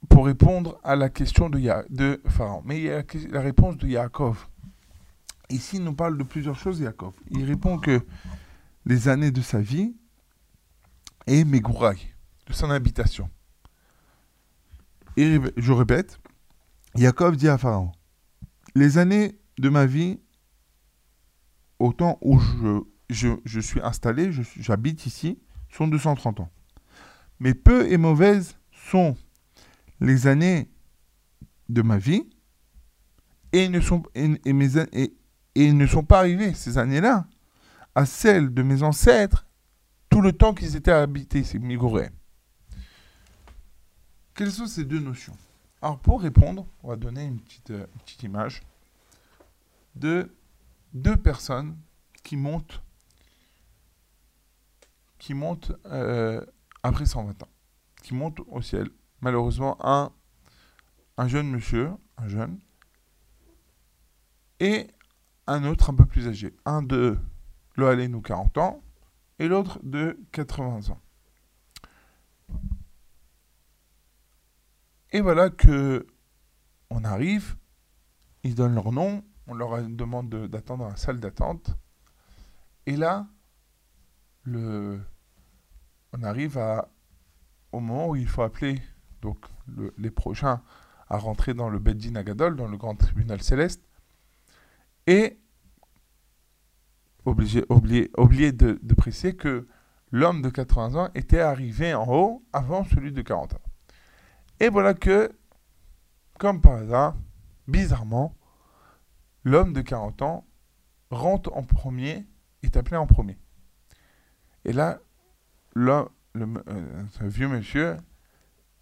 pour 0.09 0.25
répondre 0.25 0.81
à 0.83 0.97
la 0.97 1.07
question 1.07 1.49
de, 1.49 1.61
de 1.89 2.21
Pharaon. 2.27 2.61
Mais 2.65 2.77
il 2.77 2.83
y 2.87 2.91
a 2.91 3.03
la 3.31 3.39
réponse 3.39 3.77
de 3.77 3.87
Yaakov. 3.87 4.49
Ici, 5.49 5.77
il 5.77 5.85
nous 5.85 5.93
parle 5.93 6.17
de 6.17 6.23
plusieurs 6.23 6.57
choses, 6.57 6.81
Yaakov. 6.81 7.13
Il 7.31 7.45
répond 7.45 7.77
que 7.77 8.01
les 8.85 9.07
années 9.07 9.31
de 9.31 9.41
sa 9.41 9.61
vie 9.61 9.95
et 11.29 11.45
Megouraï, 11.45 11.99
de 12.47 12.53
son 12.53 12.71
habitation. 12.71 13.29
Et 15.15 15.39
je 15.57 15.71
répète, 15.71 16.19
Yaakov 16.95 17.37
dit 17.37 17.47
à 17.47 17.59
Pharaon, 17.59 17.91
les 18.73 18.97
années 18.97 19.39
de 19.59 19.69
ma 19.69 19.85
vie, 19.85 20.19
au 21.77 21.93
temps 21.93 22.17
où 22.21 22.41
je, 23.09 23.59
suis 23.59 23.79
installé, 23.81 24.31
j'habite 24.57 25.05
ici, 25.05 25.39
sont 25.69 25.87
de 25.87 25.99
130 25.99 26.39
ans. 26.39 26.51
Mais 27.39 27.53
peu 27.53 27.91
et 27.91 27.97
mauvaises 27.97 28.57
sont 28.71 29.15
les 29.99 30.25
années 30.25 30.71
de 31.69 31.83
ma 31.83 31.99
vie 31.99 32.23
et, 33.53 33.69
ne 33.69 33.79
sont, 33.81 34.01
et, 34.15 34.31
et, 34.45 35.03
et 35.03 35.13
ils 35.55 35.77
ne 35.77 35.85
sont 35.85 36.03
pas 36.03 36.19
arrivés, 36.19 36.55
ces 36.55 36.79
années-là, 36.79 37.27
à 37.93 38.07
celles 38.07 38.51
de 38.51 38.63
mes 38.63 38.81
ancêtres, 38.81 39.45
tout 40.09 40.21
le 40.21 40.33
temps 40.33 40.53
qu'ils 40.53 40.75
étaient 40.75 40.91
habités, 40.91 41.43
ces 41.43 41.59
Migoré. 41.59 42.09
Quelles 44.33 44.51
sont 44.51 44.67
ces 44.67 44.85
deux 44.85 44.99
notions? 44.99 45.37
Alors, 45.81 45.99
pour 45.99 46.21
répondre, 46.21 46.65
on 46.83 46.89
va 46.89 46.95
donner 46.95 47.25
une 47.25 47.39
petite, 47.39 47.71
euh, 47.71 47.85
image 48.23 48.61
de 49.95 50.33
deux 50.93 51.17
personnes 51.17 51.77
qui 52.23 52.35
montent, 52.37 52.81
qui 55.17 55.33
montent 55.33 55.71
euh, 55.85 56.43
après 56.83 57.05
120 57.05 57.43
ans, 57.43 57.49
qui 58.03 58.13
montent 58.13 58.41
au 58.47 58.61
ciel. 58.61 58.89
Malheureusement, 59.21 59.77
un, 59.85 60.11
un 61.17 61.27
jeune 61.27 61.49
monsieur, 61.49 61.91
un 62.17 62.27
jeune, 62.27 62.59
et 64.59 64.87
un 65.47 65.65
autre 65.65 65.89
un 65.89 65.95
peu 65.95 66.05
plus 66.05 66.27
âgé. 66.27 66.53
Un 66.65 66.81
de 66.81 67.17
nous 67.77 68.21
40 68.21 68.57
ans 68.57 68.81
et 69.39 69.47
l'autre 69.47 69.79
de 69.83 70.19
80 70.31 70.91
ans. 70.91 71.01
Et 75.11 75.21
voilà 75.21 75.49
que 75.49 76.05
on 76.91 77.03
arrive, 77.03 77.55
ils 78.43 78.53
donnent 78.53 78.75
leur 78.75 78.91
nom, 78.91 79.23
on 79.47 79.55
leur 79.55 79.81
demande 79.81 80.29
d'attendre 80.47 80.83
dans 80.83 80.89
la 80.89 80.97
salle 80.97 81.19
d'attente. 81.19 81.75
Et 82.85 82.95
là, 82.95 83.27
on 84.45 84.99
arrive 86.21 86.59
au 87.71 87.79
moment 87.79 88.09
où 88.09 88.15
il 88.15 88.27
faut 88.27 88.43
appeler 88.43 88.81
les 89.97 90.11
prochains 90.11 90.61
à 91.07 91.17
rentrer 91.17 91.53
dans 91.53 91.69
le 91.69 91.79
Beddin 91.79 92.15
Agadol, 92.15 92.55
dans 92.55 92.67
le 92.67 92.77
grand 92.77 92.95
tribunal 92.95 93.41
céleste. 93.41 93.83
Et 95.07 95.39
obligé, 97.25 97.61
de, 97.61 98.79
de 98.81 98.93
préciser 98.93 99.35
que 99.35 99.67
l'homme 100.11 100.41
de 100.41 100.49
80 100.49 100.95
ans 100.95 101.09
était 101.15 101.39
arrivé 101.39 101.93
en 101.93 102.07
haut 102.07 102.43
avant 102.53 102.83
celui 102.83 103.11
de 103.11 103.21
40 103.21 103.53
ans. 103.53 103.61
Et 104.59 104.69
voilà 104.69 104.93
que, 104.93 105.31
comme 106.37 106.61
par 106.61 106.73
hasard, 106.73 107.15
bizarrement, 107.67 108.35
l'homme 109.43 109.73
de 109.73 109.81
40 109.81 110.21
ans 110.21 110.47
rentre 111.11 111.51
en 111.55 111.63
premier, 111.63 112.25
est 112.63 112.75
appelé 112.77 112.97
en 112.97 113.07
premier. 113.07 113.37
Et 114.65 114.73
là, 114.73 114.99
là 115.75 116.07
le, 116.33 116.45
euh, 116.67 117.03
ce 117.11 117.23
vieux 117.23 117.47
monsieur 117.47 117.97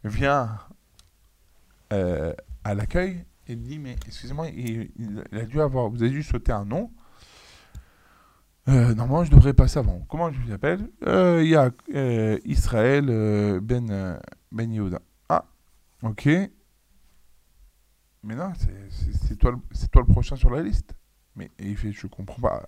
vient 0.04 0.58
euh, 1.94 2.34
à 2.64 2.74
l'accueil 2.74 3.26
et 3.48 3.56
dit 3.56 3.80
Mais 3.80 3.94
excusez-moi, 4.06 4.50
il, 4.50 5.24
a 5.32 5.46
dû 5.46 5.62
avoir, 5.62 5.90
vous 5.90 6.02
avez 6.02 6.12
dû 6.12 6.24
sauter 6.24 6.52
un 6.52 6.66
nom. 6.66 6.92
Euh, 8.68 8.94
normalement, 8.96 9.24
je 9.24 9.32
devrais 9.32 9.54
passer 9.54 9.80
avant. 9.80 10.06
Comment 10.10 10.32
je 10.32 10.40
vous 10.42 10.52
appelle 10.52 10.90
Il 11.06 11.48
y 11.48 11.56
a 11.56 11.72
Israël 12.46 13.06
Ben, 13.62 14.20
ben 14.52 14.72
Yehuda. 14.72 15.00
Ah, 15.30 15.46
ok. 16.04 16.28
Mais 18.24 18.36
non, 18.36 18.52
c'est 18.56 19.38
toi, 19.38 19.58
toi 19.92 20.04
le 20.06 20.12
prochain 20.12 20.36
sur 20.36 20.50
la 20.50 20.62
liste. 20.62 20.94
Mais 21.36 21.52
il 21.60 21.78
fait, 21.78 21.92
je 21.92 22.08
comprends 22.08 22.42
pas. 22.42 22.68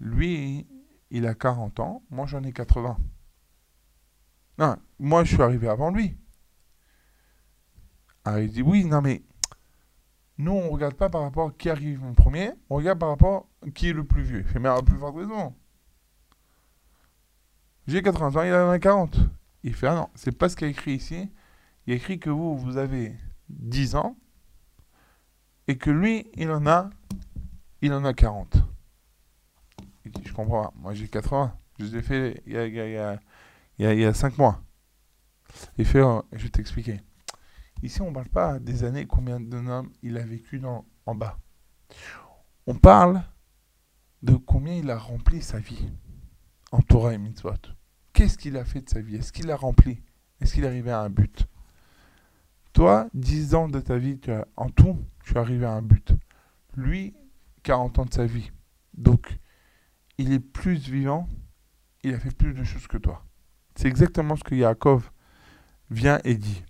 Lui, 0.00 0.66
il 1.10 1.26
a 1.26 1.34
40 1.34 1.80
ans, 1.80 2.02
moi 2.10 2.26
j'en 2.26 2.42
ai 2.42 2.52
80. 2.52 2.96
Non, 4.58 4.76
moi 4.98 5.24
je 5.24 5.34
suis 5.34 5.42
arrivé 5.42 5.68
avant 5.68 5.90
lui. 5.90 6.16
Ah, 8.24 8.40
il 8.40 8.50
dit 8.50 8.62
oui, 8.62 8.84
non 8.84 9.02
mais 9.02 9.22
nous 10.38 10.52
on 10.52 10.70
regarde 10.70 10.94
pas 10.94 11.08
par 11.08 11.22
rapport 11.22 11.48
à 11.48 11.52
qui 11.52 11.70
arrive 11.70 12.02
en 12.04 12.14
premier, 12.14 12.52
on 12.70 12.76
regarde 12.76 12.98
par 12.98 13.08
rapport 13.08 13.48
à 13.66 13.70
qui 13.70 13.88
est 13.88 13.92
le 13.92 14.04
plus 14.04 14.22
vieux. 14.22 14.44
Mais 14.60 14.68
à 14.68 14.76
la 14.76 14.82
plus 14.82 14.98
forte 14.98 15.16
raison. 15.16 15.54
J'ai 17.86 18.02
80 18.02 18.36
ans, 18.36 18.42
il 18.42 18.52
en 18.52 18.70
a 18.70 18.78
40. 18.78 19.16
Il 19.62 19.74
fait 19.74 19.86
ah 19.86 19.94
non, 19.94 20.08
c'est 20.14 20.36
pas 20.36 20.48
ce 20.48 20.56
qu'il 20.56 20.66
a 20.66 20.70
écrit 20.70 20.94
ici. 20.94 21.30
Il 21.86 21.92
a 21.92 21.96
écrit 21.96 22.18
que 22.18 22.30
vous, 22.30 22.56
vous 22.56 22.76
avez 22.76 23.14
10 23.48 23.94
ans 23.96 24.16
et 25.68 25.76
que 25.76 25.90
lui, 25.90 26.28
il 26.34 26.50
en 26.50 26.66
a, 26.66 26.90
il 27.82 27.92
en 27.92 28.04
a 28.04 28.12
40. 28.12 28.56
Il 30.04 30.12
dit, 30.12 30.22
je 30.24 30.32
comprends 30.32 30.72
Moi, 30.76 30.94
j'ai 30.94 31.08
80. 31.08 31.56
Je 31.78 31.84
les 31.84 31.96
ai 31.96 32.02
fait 32.02 32.42
il 32.46 32.54
y 33.78 34.04
a 34.04 34.14
5 34.14 34.38
mois. 34.38 34.62
Il 35.78 35.84
fait, 35.84 36.00
oh, 36.00 36.24
je 36.32 36.44
vais 36.44 36.48
t'expliquer. 36.48 37.00
Ici, 37.82 38.00
on 38.02 38.08
ne 38.10 38.14
parle 38.14 38.28
pas 38.28 38.58
des 38.58 38.84
années, 38.84 39.06
combien 39.06 39.38
d'un 39.38 39.66
homme 39.66 39.92
il 40.02 40.16
a 40.16 40.24
vécu 40.24 40.60
en 40.64 41.14
bas. 41.14 41.38
On 42.66 42.74
parle 42.74 43.22
de 44.22 44.34
combien 44.34 44.74
il 44.74 44.90
a 44.90 44.98
rempli 44.98 45.42
sa 45.42 45.58
vie 45.58 45.92
en 46.72 46.80
Torah 46.80 47.14
et 47.14 47.18
Mitzvot. 47.18 47.52
Qu'est-ce 48.12 48.38
qu'il 48.38 48.56
a 48.56 48.64
fait 48.64 48.80
de 48.80 48.88
sa 48.88 49.00
vie? 49.00 49.16
Est-ce 49.16 49.32
qu'il 49.32 49.50
a 49.50 49.56
rempli? 49.56 50.02
Est-ce 50.40 50.54
qu'il 50.54 50.64
est 50.64 50.68
arrivé 50.68 50.90
à 50.90 51.00
un 51.00 51.10
but? 51.10 51.46
Toi, 52.72 53.08
10 53.14 53.54
ans 53.54 53.68
de 53.68 53.80
ta 53.80 53.98
vie, 53.98 54.18
tu 54.18 54.30
en 54.56 54.68
tout, 54.70 54.98
je 55.22 55.30
suis 55.30 55.38
arrivé 55.38 55.64
à 55.64 55.72
un 55.72 55.82
but. 55.82 56.12
Lui, 56.74 57.14
40 57.62 57.98
ans 57.98 58.04
de 58.04 58.12
sa 58.12 58.26
vie. 58.26 58.50
Donc, 58.94 59.38
il 60.18 60.32
est 60.32 60.40
plus 60.40 60.90
vivant, 60.90 61.28
il 62.02 62.14
a 62.14 62.18
fait 62.18 62.34
plus 62.34 62.54
de 62.54 62.64
choses 62.64 62.86
que 62.86 62.98
toi. 62.98 63.24
C'est 63.74 63.88
exactement 63.88 64.36
ce 64.36 64.44
que 64.44 64.54
Yaakov 64.54 65.10
vient 65.90 66.20
et 66.24 66.34
dit. 66.34 66.64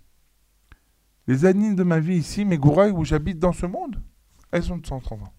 Les 1.26 1.44
années 1.44 1.74
de 1.74 1.82
ma 1.82 1.98
vie 1.98 2.16
ici, 2.16 2.44
mes 2.44 2.58
gourailles 2.58 2.92
où 2.92 3.04
j'habite 3.04 3.38
dans 3.38 3.52
ce 3.52 3.66
monde, 3.66 4.00
elles 4.52 4.62
sont 4.62 4.78
de 4.78 4.86
130 4.86 5.22
ans. 5.22 5.34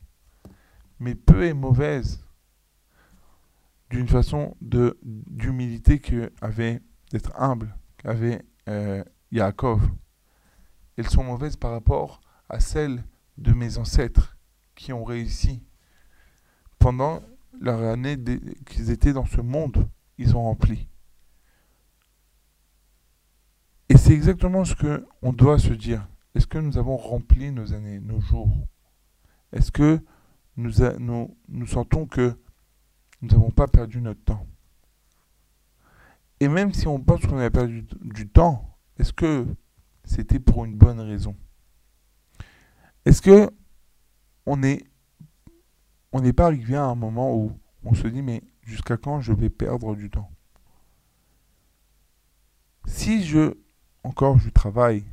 Mais 1.00 1.16
peu 1.16 1.46
et 1.46 1.54
mauvaises 1.54 2.24
d'une 3.90 4.08
façon 4.08 4.58
d'humilité 4.62 6.02
avait 6.42 6.82
d'être 7.12 7.32
humble 7.40 7.74
qu'avait 7.98 8.44
euh, 8.68 9.04
Yaakov. 9.32 9.90
Elles 10.98 11.10
sont 11.10 11.24
mauvaises 11.24 11.56
par 11.56 11.72
rapport 11.72 12.22
à 12.50 12.60
celles 12.60 13.04
de 13.38 13.54
mes 13.54 13.78
ancêtres 13.78 14.38
qui 14.76 14.92
ont 14.92 15.04
réussi. 15.04 15.64
Pendant 16.80 17.22
leur 17.60 17.82
année 17.82 18.18
qu'ils 18.66 18.92
étaient 18.92 19.14
dans 19.14 19.26
ce 19.26 19.42
monde, 19.42 19.88
ils 20.18 20.36
ont 20.36 20.44
rempli. 20.44 20.90
Et 23.90 23.98
c'est 23.98 24.14
exactement 24.14 24.66
ce 24.66 24.76
que 24.76 25.06
on 25.22 25.32
doit 25.32 25.60
se 25.60 25.74
dire. 25.74 26.08
Est-ce 26.36 26.48
que 26.48 26.58
nous 26.58 26.78
avons 26.78 26.98
rempli 26.98 27.52
nos 27.52 27.74
années, 27.74 28.00
nos 28.00 28.20
jours? 28.20 28.52
Est-ce 29.54 29.72
que 29.72 30.00
nous, 30.58 30.72
nous, 31.00 31.68
sentons 31.68 32.06
que 32.06 32.38
nous 33.22 33.30
n'avons 33.30 33.50
pas 33.50 33.68
perdu 33.68 34.02
notre 34.02 34.24
temps? 34.24 34.46
Et 36.40 36.48
même 36.48 36.74
si 36.74 36.88
on 36.88 37.00
pense 37.00 37.26
qu'on 37.26 37.40
a 37.40 37.50
perdu 37.50 37.88
du 38.02 38.28
temps, 38.28 38.78
est-ce 39.00 39.14
que 39.14 39.48
c'était 40.04 40.40
pour 40.40 40.66
une 40.66 40.76
bonne 40.76 41.00
raison? 41.00 41.36
Est-ce 43.06 43.22
que 43.22 43.50
on 44.46 44.62
on 46.12 46.22
n'est 46.22 46.34
pas 46.34 46.46
arrivé 46.46 46.76
à 46.76 46.86
un 46.86 46.96
moment 46.96 47.36
où 47.36 47.58
on 47.84 47.94
se 47.94 48.08
dit 48.08 48.22
mais 48.22 48.44
jusqu'à 48.62 48.98
quand 48.98 49.22
je 49.22 49.34
vais 49.34 49.50
perdre 49.50 49.96
du 49.96 50.10
temps? 50.10 50.30
Si 52.86 53.24
je 53.24 53.56
encore 54.08 54.40
je 54.40 54.50
travaille, 54.50 55.04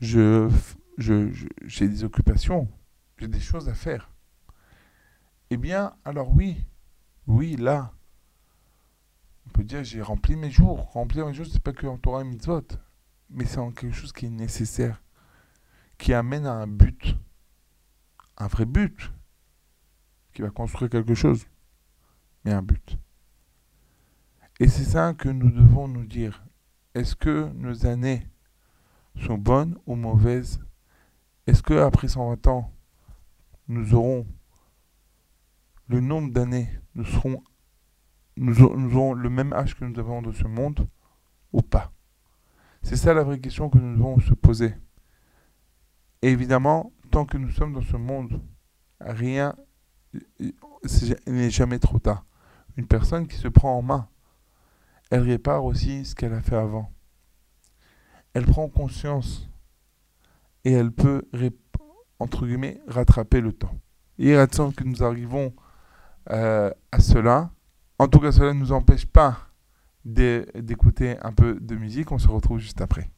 j'ai 0.00 0.48
des 1.80 2.04
occupations, 2.04 2.68
j'ai 3.18 3.28
des 3.28 3.40
choses 3.40 3.68
à 3.68 3.74
faire. 3.74 4.10
Eh 5.50 5.56
bien, 5.56 5.94
alors 6.04 6.30
oui, 6.34 6.64
oui, 7.26 7.56
là, 7.56 7.92
on 9.46 9.50
peut 9.50 9.64
dire 9.64 9.82
j'ai 9.82 10.00
rempli 10.00 10.36
mes 10.36 10.50
jours. 10.50 10.92
Remplir 10.92 11.26
mes 11.26 11.34
jours, 11.34 11.46
c'est 11.50 11.62
pas 11.62 11.72
que 11.72 11.86
en 11.86 11.98
Torah 11.98 12.20
et 12.20 12.24
mitzvot, 12.24 12.66
mais 13.30 13.44
c'est 13.44 13.60
quelque 13.74 13.92
chose 13.92 14.12
qui 14.12 14.26
est 14.26 14.30
nécessaire 14.30 15.02
qui 15.98 16.12
amène 16.12 16.46
à 16.46 16.52
un 16.52 16.66
but, 16.66 17.16
un 18.36 18.46
vrai 18.48 18.66
but, 18.66 19.12
qui 20.32 20.42
va 20.42 20.50
construire 20.50 20.90
quelque 20.90 21.14
chose, 21.14 21.46
mais 22.44 22.52
un 22.52 22.62
but. 22.62 22.98
Et 24.60 24.68
c'est 24.68 24.84
ça 24.84 25.14
que 25.14 25.28
nous 25.28 25.50
devons 25.50 25.88
nous 25.88 26.04
dire. 26.04 26.45
Est-ce 26.96 27.14
que 27.14 27.50
nos 27.52 27.84
années 27.84 28.26
sont 29.26 29.36
bonnes 29.36 29.76
ou 29.84 29.96
mauvaises? 29.96 30.64
Est-ce 31.46 31.62
que 31.62 31.74
après 31.74 32.08
120 32.08 32.46
ans, 32.46 32.72
nous 33.68 33.92
aurons 33.92 34.26
le 35.88 36.00
nombre 36.00 36.32
d'années, 36.32 36.70
nous 36.94 37.04
aurons 38.64 39.12
le 39.12 39.28
même 39.28 39.52
âge 39.52 39.76
que 39.76 39.84
nous 39.84 39.98
avons 40.00 40.22
de 40.22 40.32
ce 40.32 40.44
monde 40.44 40.88
ou 41.52 41.60
pas? 41.60 41.92
C'est 42.82 42.96
ça 42.96 43.12
la 43.12 43.24
vraie 43.24 43.40
question 43.40 43.68
que 43.68 43.76
nous 43.76 43.94
devons 43.94 44.18
se 44.20 44.32
poser. 44.32 44.74
Évidemment, 46.22 46.94
tant 47.10 47.26
que 47.26 47.36
nous 47.36 47.50
sommes 47.50 47.74
dans 47.74 47.82
ce 47.82 47.98
monde, 47.98 48.40
rien 49.00 49.54
n'est 51.26 51.50
jamais 51.50 51.78
trop 51.78 51.98
tard. 51.98 52.24
Une 52.78 52.86
personne 52.86 53.28
qui 53.28 53.36
se 53.36 53.48
prend 53.48 53.76
en 53.76 53.82
main, 53.82 54.08
elle 55.10 55.22
répare 55.22 55.64
aussi 55.64 56.04
ce 56.04 56.14
qu'elle 56.14 56.32
a 56.32 56.40
fait 56.40 56.56
avant. 56.56 56.90
Elle 58.34 58.46
prend 58.46 58.68
conscience 58.68 59.48
et 60.64 60.72
elle 60.72 60.90
peut, 60.90 61.22
entre 62.18 62.46
guillemets, 62.46 62.80
rattraper 62.86 63.40
le 63.40 63.52
temps. 63.52 63.78
Il 64.18 64.28
est 64.28 64.36
que 64.74 64.84
nous 64.84 65.02
arrivons 65.02 65.54
euh, 66.30 66.70
à 66.90 67.00
cela. 67.00 67.50
En 67.98 68.08
tout 68.08 68.20
cas, 68.20 68.32
cela 68.32 68.52
ne 68.52 68.58
nous 68.58 68.72
empêche 68.72 69.06
pas 69.06 69.38
d'écouter 70.04 71.16
un 71.22 71.32
peu 71.32 71.58
de 71.60 71.76
musique. 71.76 72.12
On 72.12 72.18
se 72.18 72.28
retrouve 72.28 72.58
juste 72.58 72.80
après. 72.80 73.10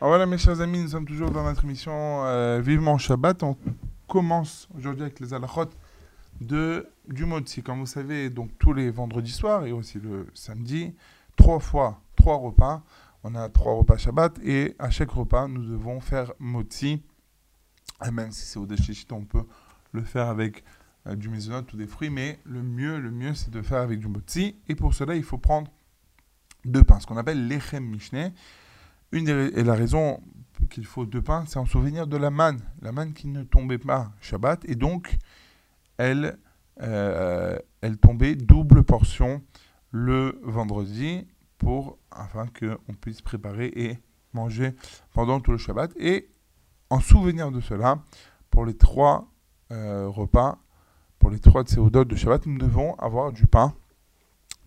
Alors 0.00 0.10
voilà 0.10 0.26
mes 0.26 0.38
chers 0.38 0.60
amis, 0.60 0.82
nous 0.82 0.88
sommes 0.88 1.06
toujours 1.06 1.30
dans 1.30 1.42
notre 1.42 1.64
émission 1.64 1.92
euh, 2.24 2.60
Vivement 2.62 2.98
Shabbat. 2.98 3.42
On 3.42 3.56
commence 4.06 4.68
aujourd'hui 4.76 5.02
avec 5.02 5.18
les 5.18 5.34
halachot 5.34 5.70
de, 6.40 6.88
du 7.08 7.24
Motsi. 7.24 7.62
Comme 7.62 7.80
vous 7.80 7.86
savez, 7.86 8.30
donc 8.30 8.50
tous 8.58 8.72
les 8.72 8.90
vendredis 8.90 9.32
soirs 9.32 9.66
et 9.66 9.72
aussi 9.72 9.98
le 9.98 10.26
samedi, 10.34 10.94
trois 11.36 11.60
fois, 11.60 12.00
trois 12.16 12.36
repas. 12.36 12.82
On 13.24 13.34
a 13.34 13.48
trois 13.48 13.74
repas 13.74 13.96
Shabbat 13.96 14.38
et 14.42 14.76
à 14.78 14.90
chaque 14.90 15.10
repas, 15.10 15.48
nous 15.48 15.64
devons 15.64 16.00
faire 16.00 16.32
Motsi. 16.38 17.02
Et 18.06 18.10
même 18.10 18.30
si 18.30 18.46
c'est 18.46 18.58
au 18.58 18.66
déchichit, 18.66 19.06
on 19.10 19.24
peut 19.24 19.44
le 19.92 20.02
faire 20.02 20.28
avec 20.28 20.62
euh, 21.06 21.16
du 21.16 21.28
maisonnot 21.28 21.66
ou 21.72 21.76
des 21.76 21.86
fruits, 21.86 22.10
mais 22.10 22.38
le 22.44 22.62
mieux, 22.62 22.98
le 23.00 23.10
mieux, 23.10 23.34
c'est 23.34 23.50
de 23.50 23.62
faire 23.62 23.80
avec 23.80 23.98
du 23.98 24.06
Motsi. 24.06 24.56
Et 24.68 24.74
pour 24.74 24.94
cela, 24.94 25.16
il 25.16 25.24
faut 25.24 25.38
prendre 25.38 25.70
deux 26.64 26.84
pains, 26.84 27.00
ce 27.00 27.06
qu'on 27.06 27.16
appelle 27.16 27.48
l'Echem 27.48 27.84
Mishneh. 27.84 28.32
Une 29.10 29.28
et 29.28 29.64
la 29.64 29.74
raison 29.74 30.20
qu'il 30.70 30.84
faut 30.84 31.06
deux 31.06 31.22
pains, 31.22 31.44
c'est 31.46 31.58
en 31.58 31.66
souvenir 31.66 32.06
de 32.06 32.16
la 32.16 32.30
manne, 32.30 32.60
la 32.82 32.92
manne 32.92 33.14
qui 33.14 33.26
ne 33.26 33.42
tombait 33.42 33.78
pas 33.78 34.12
Shabbat, 34.20 34.64
et 34.68 34.74
donc 34.74 35.16
elle, 35.98 36.38
euh, 36.80 37.58
elle 37.80 37.98
tombait 37.98 38.36
double 38.36 38.84
portion 38.84 39.42
le 39.90 40.40
vendredi 40.42 41.26
pour 41.58 41.98
afin 42.10 42.46
qu'on 42.46 42.94
puisse 42.94 43.20
préparer 43.20 43.66
et 43.74 43.98
manger 44.32 44.74
pendant 45.12 45.40
tout 45.40 45.50
le 45.50 45.58
Shabbat. 45.58 45.92
Et 45.98 46.30
en 46.88 47.00
souvenir 47.00 47.50
de 47.50 47.60
cela, 47.60 48.02
pour 48.50 48.64
les 48.64 48.76
trois 48.76 49.28
euh, 49.72 50.08
repas, 50.08 50.58
pour 51.18 51.30
les 51.30 51.40
trois 51.40 51.64
tseudot 51.64 52.04
de 52.04 52.14
Shabbat, 52.14 52.46
nous 52.46 52.58
devons 52.58 52.94
avoir 52.94 53.32
du 53.32 53.46
pain, 53.46 53.74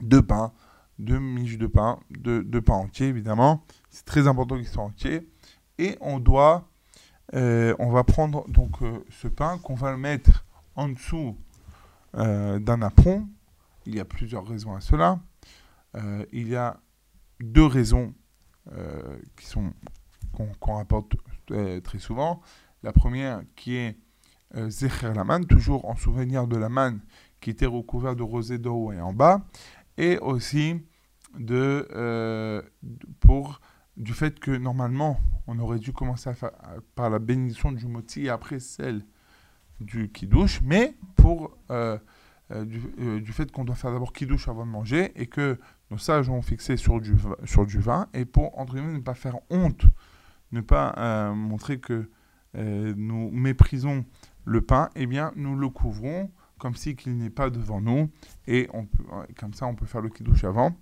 deux 0.01 0.21
pains, 0.21 0.51
deux 0.99 1.19
miches 1.19 1.57
de 1.57 1.67
pain, 1.67 1.99
deux, 2.11 2.43
pains 2.61 2.75
entiers 2.75 3.07
évidemment. 3.07 3.63
C'est 3.89 4.05
très 4.05 4.27
important 4.27 4.57
qu'ils 4.57 4.67
soient 4.67 4.83
entiers. 4.83 5.27
Et 5.77 5.97
on 6.01 6.19
doit, 6.19 6.69
euh, 7.33 7.73
on 7.79 7.89
va 7.89 8.03
prendre 8.03 8.47
donc 8.49 8.77
ce 9.09 9.27
pain 9.27 9.57
qu'on 9.59 9.73
va 9.73 9.91
le 9.91 9.97
mettre 9.97 10.45
en 10.75 10.89
dessous 10.89 11.37
euh, 12.15 12.59
d'un 12.59 12.81
apron. 12.81 13.27
Il 13.85 13.95
y 13.95 13.99
a 13.99 14.05
plusieurs 14.05 14.47
raisons 14.47 14.73
à 14.73 14.81
cela. 14.81 15.19
Euh, 15.95 16.25
il 16.31 16.47
y 16.47 16.55
a 16.55 16.79
deux 17.39 17.65
raisons 17.65 18.13
euh, 18.71 19.17
qui 19.35 19.45
sont 19.45 19.73
qu'on 20.33 20.75
rapporte 20.75 21.13
très 21.83 21.99
souvent. 21.99 22.41
La 22.83 22.93
première 22.93 23.43
qui 23.55 23.75
est 23.75 23.97
Zecher 24.69 25.13
la 25.13 25.23
manne, 25.23 25.45
toujours 25.45 25.85
en 25.85 25.95
souvenir 25.95 26.47
de 26.47 26.55
la 26.55 26.69
manne 26.69 27.01
qui 27.41 27.49
était 27.49 27.65
recouverte 27.65 28.17
de 28.17 28.23
rosée 28.23 28.57
d'eau 28.57 28.91
et 28.93 29.01
en 29.01 29.13
bas, 29.13 29.45
et 29.97 30.17
aussi 30.19 30.81
de, 31.37 32.63
pour 33.19 33.59
du 33.97 34.13
fait 34.13 34.39
que 34.39 34.51
normalement 34.51 35.19
on 35.47 35.59
aurait 35.59 35.79
dû 35.79 35.91
commencer 35.91 36.31
par 36.95 37.09
la 37.09 37.19
bénédiction 37.19 37.73
du 37.73 37.87
moti 37.87 38.25
et 38.25 38.29
après 38.29 38.59
celle 38.59 39.05
du 39.81 40.09
kiddush, 40.09 40.61
mais 40.63 40.95
pour 41.15 41.57
euh, 41.69 41.97
euh, 42.51 42.65
du, 42.65 42.81
euh, 42.99 43.19
du 43.19 43.31
fait 43.31 43.51
qu'on 43.51 43.63
doit 43.63 43.75
faire 43.75 43.91
d'abord 43.91 44.13
kiddush 44.13 44.47
avant 44.47 44.65
de 44.65 44.71
manger 44.71 45.11
et 45.15 45.27
que 45.27 45.59
nos 45.89 45.97
sages 45.97 46.29
ont 46.29 46.41
fixé 46.41 46.77
sur 46.77 47.01
du, 47.01 47.15
sur 47.45 47.65
du 47.65 47.79
vin 47.79 48.07
et 48.13 48.25
pour 48.25 48.57
entre 48.59 48.73
guillemets 48.75 48.93
ne 48.93 48.99
pas 48.99 49.13
faire 49.13 49.37
honte, 49.49 49.85
ne 50.51 50.61
pas 50.61 51.33
montrer 51.33 51.79
que 51.79 52.09
nous 52.53 53.29
méprisons 53.31 54.05
le 54.45 54.61
pain, 54.61 54.89
eh 54.95 55.05
bien 55.05 55.31
nous 55.35 55.55
le 55.55 55.69
couvrons 55.69 56.31
comme 56.59 56.75
si 56.75 56.95
qu'il 56.95 57.17
n'est 57.17 57.29
pas 57.29 57.49
devant 57.49 57.81
nous 57.81 58.09
et 58.47 58.69
on 58.73 58.85
peut, 58.85 59.03
comme 59.37 59.53
ça 59.53 59.65
on 59.65 59.75
peut 59.75 59.85
faire 59.85 60.01
le 60.01 60.09
kiddush 60.09 60.43
avant. 60.43 60.75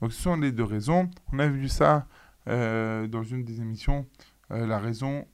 Donc 0.00 0.12
ce 0.12 0.20
sont 0.20 0.36
les 0.36 0.52
deux 0.52 0.64
raisons. 0.64 1.08
On 1.32 1.38
a 1.38 1.48
vu 1.48 1.68
ça 1.68 2.06
dans 2.46 3.22
une 3.22 3.44
des 3.44 3.60
émissions, 3.60 4.06
la 4.50 4.78
raison 4.78 5.26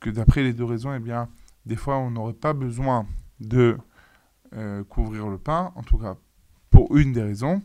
que 0.00 0.10
d'après 0.10 0.42
les 0.42 0.52
deux 0.52 0.64
raisons, 0.64 0.92
eh 0.94 0.98
bien 0.98 1.28
des 1.64 1.76
fois 1.76 1.96
on 1.98 2.10
n'aurait 2.10 2.32
pas 2.32 2.52
besoin 2.52 3.06
de 3.40 3.78
euh, 4.54 4.84
couvrir 4.84 5.28
le 5.28 5.38
pain, 5.38 5.72
en 5.76 5.82
tout 5.82 5.98
cas 5.98 6.16
pour 6.70 6.96
une 6.96 7.12
des 7.12 7.22
raisons, 7.22 7.62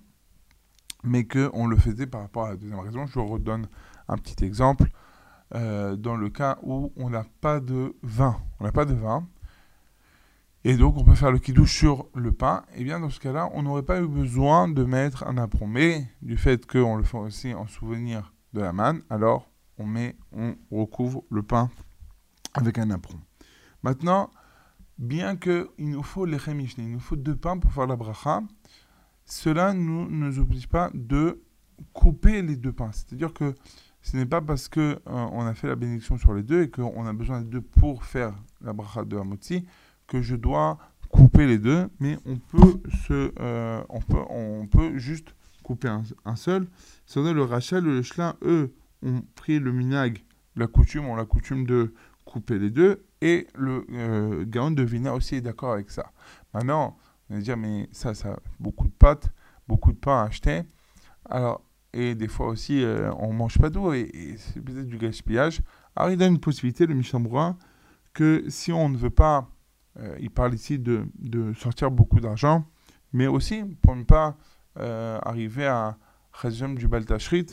mais 1.03 1.25
qu'on 1.25 1.67
le 1.67 1.77
faisait 1.77 2.07
par 2.07 2.21
rapport 2.21 2.45
à 2.45 2.49
la 2.51 2.55
deuxième 2.57 2.79
raison. 2.79 3.05
Je 3.07 3.19
vous 3.19 3.25
redonne 3.25 3.67
un 4.07 4.17
petit 4.17 4.43
exemple. 4.45 4.89
Euh, 5.55 5.95
dans 5.95 6.17
le 6.17 6.29
cas 6.29 6.57
où 6.61 6.91
on 6.97 7.09
n'a 7.09 7.25
pas 7.39 7.61
de 7.61 7.95
vin, 8.03 8.35
on 8.59 8.65
n'a 8.65 8.73
pas 8.73 8.83
de 8.83 8.93
vin, 8.93 9.25
et 10.65 10.75
donc 10.75 10.97
on 10.97 11.05
peut 11.05 11.15
faire 11.15 11.31
le 11.31 11.39
kidouche 11.39 11.73
sur 11.73 12.07
le 12.13 12.33
pain, 12.33 12.63
et 12.75 12.83
bien 12.83 12.99
dans 12.99 13.09
ce 13.09 13.21
cas-là, 13.21 13.49
on 13.53 13.63
n'aurait 13.63 13.83
pas 13.83 14.01
eu 14.01 14.07
besoin 14.07 14.67
de 14.67 14.83
mettre 14.83 15.25
un. 15.25 15.47
Mais 15.65 16.05
du 16.21 16.35
fait 16.35 16.65
qu'on 16.65 16.97
le 16.97 17.03
fait 17.03 17.17
aussi 17.17 17.53
en 17.53 17.65
souvenir 17.65 18.33
de 18.51 18.59
la 18.59 18.73
manne, 18.73 19.01
alors 19.09 19.49
on 19.77 19.85
met, 19.85 20.15
on 20.31 20.55
recouvre 20.71 21.23
le 21.29 21.43
pain 21.43 21.69
avec 22.53 22.77
un 22.77 22.89
apron. 22.91 23.19
Maintenant, 23.83 24.31
bien 24.97 25.35
qu'il 25.35 25.67
nous 25.79 26.03
faut 26.03 26.25
les 26.25 26.37
rémichnes, 26.37 26.83
il 26.83 26.91
nous 26.91 26.99
faut 26.99 27.15
deux 27.15 27.35
pains 27.35 27.57
pour 27.57 27.71
faire 27.71 27.87
la 27.87 27.95
bracha, 27.95 28.41
cela 29.25 29.73
ne 29.73 29.79
nous, 29.79 30.39
oblige 30.39 30.67
pas 30.67 30.89
de 30.93 31.43
couper 31.93 32.41
les 32.41 32.55
deux 32.55 32.71
pains. 32.71 32.91
C'est-à-dire 32.91 33.33
que 33.33 33.53
ce 34.01 34.15
n'est 34.15 34.25
pas 34.25 34.41
parce 34.41 34.69
que 34.69 34.99
euh, 35.07 35.39
a 35.39 35.53
fait 35.53 35.67
la 35.67 35.75
bénédiction 35.75 36.17
sur 36.17 36.33
les 36.33 36.43
deux 36.43 36.63
et 36.63 36.69
qu'on 36.69 37.05
a 37.05 37.13
besoin 37.13 37.41
des 37.41 37.49
deux 37.49 37.61
pour 37.61 38.05
faire 38.05 38.33
la 38.61 38.73
bracha 38.73 39.03
de 39.03 39.17
Hamotzi 39.17 39.65
que 40.07 40.21
je 40.21 40.35
dois 40.35 40.77
couper 41.09 41.45
les 41.45 41.57
deux, 41.57 41.89
mais 41.99 42.17
on 42.25 42.37
peut 42.37 42.81
se, 43.05 43.33
euh, 43.39 43.83
on 43.89 43.99
peut, 43.99 44.23
on 44.29 44.67
peut 44.67 44.97
juste 44.97 45.35
couper 45.63 45.89
un, 46.25 46.35
seul. 46.35 46.67
Sinon, 47.05 47.33
le 47.33 47.43
Rachel, 47.43 47.83
le 47.83 48.01
Shlin, 48.01 48.35
eux, 48.43 48.73
ont 49.03 49.21
pris 49.35 49.59
le 49.59 49.71
minag, 49.71 50.23
la 50.55 50.67
coutume, 50.67 51.05
ont 51.05 51.15
la 51.15 51.25
coutume 51.25 51.65
de 51.65 51.93
couper 52.25 52.59
les 52.59 52.69
deux, 52.69 53.05
et 53.21 53.47
le 53.55 53.85
euh, 53.91 54.45
Gaon 54.45 54.71
de 54.71 54.83
Vina 54.83 55.13
aussi 55.13 55.35
est 55.35 55.41
d'accord 55.41 55.73
avec 55.73 55.89
ça. 55.89 56.11
Maintenant, 56.53 56.97
on 57.29 57.35
va 57.35 57.41
dire, 57.41 57.57
mais 57.57 57.89
ça, 57.91 58.13
ça, 58.13 58.39
beaucoup 58.59 58.87
de 58.87 58.93
pâtes, 58.93 59.29
beaucoup 59.67 59.91
de 59.91 59.97
pain 59.97 60.21
à 60.21 60.25
acheter. 60.25 60.63
Alors, 61.29 61.61
et 61.93 62.15
des 62.15 62.27
fois 62.27 62.47
aussi, 62.47 62.83
euh, 62.83 63.11
on 63.17 63.33
mange 63.33 63.57
pas 63.57 63.69
d'eau 63.69 63.93
et, 63.93 64.35
c'est 64.37 64.61
peut-être 64.61 64.87
du 64.87 64.97
gaspillage. 64.97 65.61
Alors, 65.95 66.11
il 66.11 66.17
donne 66.17 66.33
une 66.33 66.39
possibilité, 66.39 66.85
le 66.85 66.93
Michambrois, 66.93 67.57
que 68.13 68.43
si 68.49 68.71
on 68.71 68.89
ne 68.89 68.97
veut 68.97 69.09
pas, 69.09 69.49
euh, 69.99 70.15
il 70.19 70.29
parle 70.29 70.53
ici 70.53 70.79
de, 70.79 71.07
de 71.17 71.53
sortir 71.53 71.91
beaucoup 71.91 72.19
d'argent, 72.19 72.65
mais 73.13 73.27
aussi 73.27 73.63
pour 73.81 73.95
ne 73.95 74.03
pas 74.03 74.37
euh, 74.79 75.17
arriver 75.23 75.65
à 75.65 75.97
Khazem 76.39 76.75
du 76.75 76.87
Baltashrit, 76.87 77.47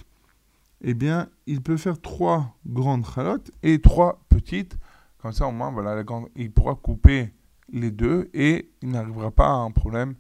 eh 0.87 0.93
bien, 0.93 1.31
il 1.47 1.63
peut 1.63 1.79
faire 1.79 1.99
trois 1.99 2.55
grandes 2.67 3.07
chalotes 3.07 3.51
et 3.63 3.81
trois 3.81 4.23
petites. 4.29 4.77
Comme 5.17 5.33
ça, 5.33 5.47
au 5.47 5.51
moins, 5.51 5.73
voilà, 5.73 6.05
il 6.37 6.53
pourra 6.53 6.75
couper 6.75 7.33
les 7.73 7.91
deux 7.91 8.29
et 8.35 8.71
il 8.83 8.91
n'arrivera 8.91 9.31
pas 9.31 9.49
à 9.49 9.55
un 9.55 9.71
problème 9.71 10.15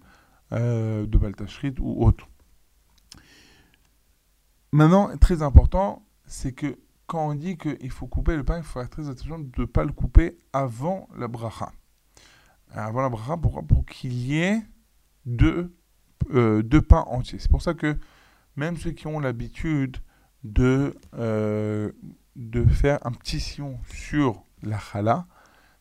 euh, 0.52 1.06
de 1.06 1.18
Baltashrit 1.18 1.74
ou 1.78 2.02
autre. 2.02 2.26
Maintenant, 4.72 5.14
très 5.18 5.42
important, 5.42 6.02
c'est 6.24 6.52
que 6.52 6.78
quand 7.06 7.28
on 7.28 7.34
dit 7.34 7.58
qu'il 7.58 7.90
faut 7.90 8.06
couper 8.06 8.34
le 8.34 8.42
pain, 8.42 8.56
il 8.56 8.64
faut 8.64 8.80
faire 8.80 8.88
très 8.88 9.10
attention 9.10 9.38
de 9.38 9.50
ne 9.58 9.64
pas 9.66 9.84
le 9.84 9.92
couper 9.92 10.38
avant 10.54 11.10
la 11.14 11.28
bracha. 11.28 11.72
Avant 12.72 13.02
la 13.02 13.10
bracha, 13.10 13.36
pourquoi? 13.36 13.62
Pour 13.62 13.84
qu'il 13.84 14.14
y 14.14 14.38
ait 14.40 14.62
deux, 15.26 15.76
euh, 16.30 16.62
deux 16.62 16.80
pains 16.80 17.04
entiers. 17.08 17.38
C'est 17.38 17.50
pour 17.50 17.60
ça 17.60 17.74
que 17.74 17.98
même 18.56 18.78
ceux 18.78 18.92
qui 18.92 19.06
ont 19.06 19.20
l'habitude 19.20 19.98
de, 20.44 20.94
euh, 21.14 21.90
de 22.36 22.64
faire 22.64 23.04
un 23.06 23.12
petit 23.12 23.40
sillon 23.40 23.78
sur 23.92 24.44
la 24.62 24.78
chala, 24.78 25.26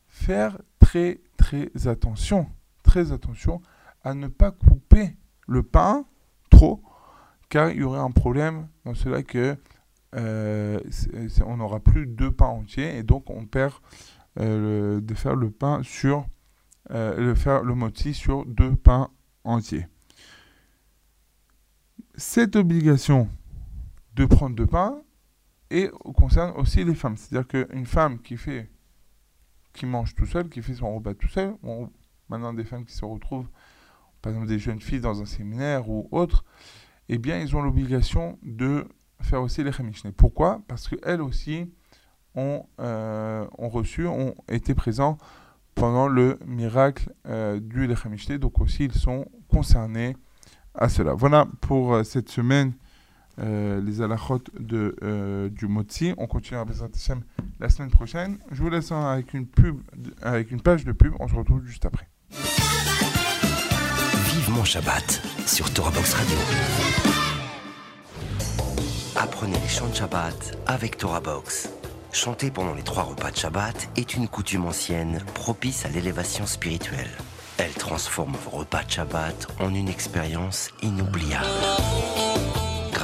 faire 0.08 0.58
très 0.80 1.22
très 1.38 1.70
attention, 1.88 2.48
très 2.82 3.12
attention 3.12 3.62
à 4.04 4.14
ne 4.14 4.28
pas 4.28 4.52
couper 4.52 5.18
le 5.48 5.64
pain 5.64 6.06
trop, 6.50 6.82
car 7.50 7.70
il 7.70 7.78
y 7.78 7.84
aurait 7.84 8.00
un 8.00 8.12
problème 8.12 8.68
dans 8.86 8.94
cela 8.94 9.22
que 9.22 9.58
euh, 10.16 10.80
on 11.46 11.58
n'aura 11.58 11.80
plus 11.80 12.08
deux 12.08 12.32
pains 12.32 12.48
entiers 12.48 12.98
et 12.98 13.04
donc 13.04 13.30
on 13.30 13.46
perd 13.46 13.74
euh, 14.40 15.02
de 15.02 15.14
faire 15.14 15.36
le 15.36 15.52
pain 15.52 15.82
sur 15.84 16.26
le 16.90 17.34
faire 17.34 17.64
le 17.64 17.76
moti 17.76 18.14
sur 18.14 18.46
deux 18.46 18.76
pains 18.76 19.10
entiers. 19.46 19.88
Cette 22.16 22.58
obligation 22.58 23.30
de 24.16 24.26
prendre 24.26 24.56
deux 24.56 24.68
pains 24.68 25.02
et 25.70 25.90
concerne 26.16 26.52
aussi 26.58 26.84
les 26.84 26.96
femmes, 26.96 27.18
c'est-à-dire 27.18 27.48
qu'une 27.48 27.86
femme 27.86 28.20
qui 28.20 28.38
fait 28.38 28.70
qui 29.74 29.86
mange 29.86 30.16
tout 30.16 30.28
seul, 30.28 30.50
qui 30.50 30.62
fait 30.62 30.76
son 30.76 30.96
repas 30.96 31.16
tout 31.16 31.28
seul. 31.28 31.56
maintenant, 32.30 32.54
des 32.54 32.64
femmes 32.64 32.86
qui 32.86 32.94
se 32.94 33.04
retrouvent, 33.04 33.50
par 34.22 34.32
exemple 34.32 34.48
des 34.48 34.60
jeunes 34.60 34.80
filles 34.80 35.02
dans 35.02 35.22
un 35.22 35.26
séminaire 35.26 35.90
ou 35.90 36.08
autre, 36.12 36.46
eh 37.10 37.18
bien, 37.18 37.40
ils 37.40 37.56
ont 37.56 37.62
l'obligation 37.62 38.38
de 38.44 38.88
faire 39.22 39.42
aussi 39.42 39.64
les. 39.64 39.72
Pourquoi? 40.16 40.62
Parce 40.68 40.88
qu'elles 40.88 41.22
aussi 41.22 41.72
ont, 42.36 42.66
euh, 42.80 43.48
ont, 43.58 43.70
reçu, 43.70 44.06
ont 44.06 44.36
été 44.48 44.74
présents 44.76 45.18
pendant 45.76 46.08
le 46.08 46.38
miracle 46.46 47.12
euh, 47.28 47.60
du 47.60 47.88
Lechemishne, 47.88 48.38
donc 48.38 48.60
aussi 48.62 48.86
ils 48.86 48.94
sont 48.94 49.26
concernés 49.48 50.16
à 50.76 50.88
cela. 50.88 51.14
Voilà 51.14 51.48
pour 51.62 51.94
euh, 51.94 52.04
cette 52.04 52.30
semaine 52.30 52.74
euh, 53.40 53.82
les 53.82 54.02
alachot 54.02 54.42
de, 54.60 54.96
euh, 55.04 55.50
du 55.50 55.68
Motzi. 55.68 56.14
On 56.18 56.28
continue 56.28 56.60
à 56.60 56.66
présenter 56.66 57.00
la 57.60 57.70
semaine 57.70 57.90
prochaine. 57.90 58.38
Je 58.52 58.62
vous 58.62 58.70
laisse 58.70 58.92
avec 58.92 59.34
une, 59.34 59.48
pub, 59.48 59.78
avec 60.22 60.52
une 60.52 60.62
page 60.62 60.86
de 60.86 60.92
pub. 60.92 61.14
On 61.20 61.28
se 61.28 61.36
retrouve 61.36 61.66
juste 61.66 61.86
après. 61.86 62.08
Vivement 64.36 64.64
Shabbat 64.64 65.22
sur 65.46 65.72
Torah 65.74 65.92
Box 65.92 66.14
Radio. 66.14 66.38
Apprenez 69.16 69.60
les 69.60 69.68
chants 69.68 69.90
de 69.90 69.96
Shabbat 69.96 70.58
avec 70.68 70.98
Torah 70.98 71.22
Box. 71.22 71.70
Chanter 72.12 72.52
pendant 72.52 72.76
les 72.76 72.84
trois 72.84 73.04
repas 73.04 73.32
de 73.32 73.38
Shabbat 73.38 73.90
est 73.96 74.14
une 74.16 74.28
coutume 74.28 74.66
ancienne 74.66 75.20
propice 75.34 75.86
à 75.86 75.90
l'élévation 75.90 76.46
spirituelle. 76.46 77.10
Elle 77.58 77.74
transforme 77.74 78.36
vos 78.46 78.58
repas 78.58 78.84
de 78.84 78.92
Shabbat 78.92 79.48
en 79.60 79.74
une 79.74 79.88
expérience 79.88 80.70
inoubliable. 80.82 81.48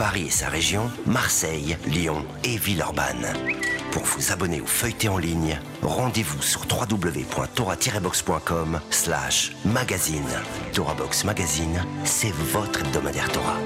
Paris 0.00 0.26
et 0.28 0.30
sa 0.30 0.48
région, 0.48 0.90
Marseille, 1.04 1.76
Lyon 1.84 2.24
et 2.42 2.56
Villeurbanne. 2.56 3.34
Pour 3.92 4.02
vous 4.04 4.32
abonner 4.32 4.62
ou 4.62 4.66
feuilleter 4.66 5.10
en 5.10 5.18
ligne, 5.18 5.60
rendez-vous 5.82 6.40
sur 6.40 6.62
www.torah-box.com 6.62 8.80
slash 8.88 9.52
magazine. 9.66 10.24
Torah 10.72 10.94
Box 10.94 11.24
Magazine, 11.24 11.84
c'est 12.04 12.32
votre 12.32 12.80
hebdomadaire 12.80 13.30
Torah. 13.30 13.58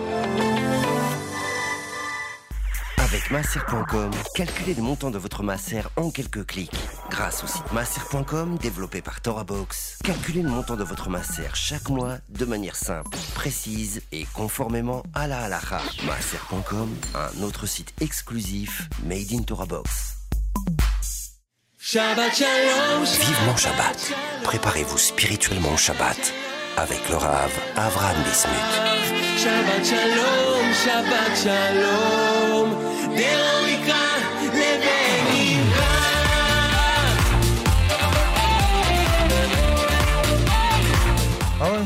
Avec 2.97 3.31
masser.com, 3.31 4.11
calculez 4.35 4.75
le 4.75 4.83
montant 4.83 5.13
de 5.13 5.19
votre 5.19 5.45
masser 5.45 5.83
en 5.95 6.11
quelques 6.11 6.47
clics. 6.47 6.75
Grâce 7.15 7.45
au 7.45 7.47
site 7.47 7.73
masser.com 7.73 8.59
développé 8.59 9.01
par 9.01 9.21
TorahBox, 9.21 9.99
calculez 10.03 10.43
le 10.43 10.49
montant 10.49 10.75
de 10.75 10.83
votre 10.83 11.11
masser 11.11 11.45
chaque 11.55 11.89
mois 11.89 12.17
de 12.29 12.45
manière 12.45 12.75
simple, 12.75 13.17
précise 13.37 14.03
et 14.11 14.27
conformément 14.35 15.05
à 15.15 15.29
la 15.29 15.45
halakha. 15.45 15.81
Masser.com, 16.07 16.93
un 17.15 17.43
autre 17.45 17.67
site 17.67 17.95
exclusif 18.01 18.89
made 19.05 19.33
in 19.33 19.43
TorahBox. 19.43 20.17
Vivement 21.79 23.57
Shabbat. 23.57 24.13
Préparez-vous 24.43 24.99
spirituellement 24.99 25.73
au 25.73 25.77
Shabbat 25.77 26.35
avec 26.79 27.09
le 27.09 27.17
Rav 27.17 27.53
Avraham 27.77 28.17
Bismuth. 28.25 28.75
Shabbat 29.39 29.85
Shalom, 29.85 30.75
Shabbat 30.75 31.37
Shalom, 31.37 32.71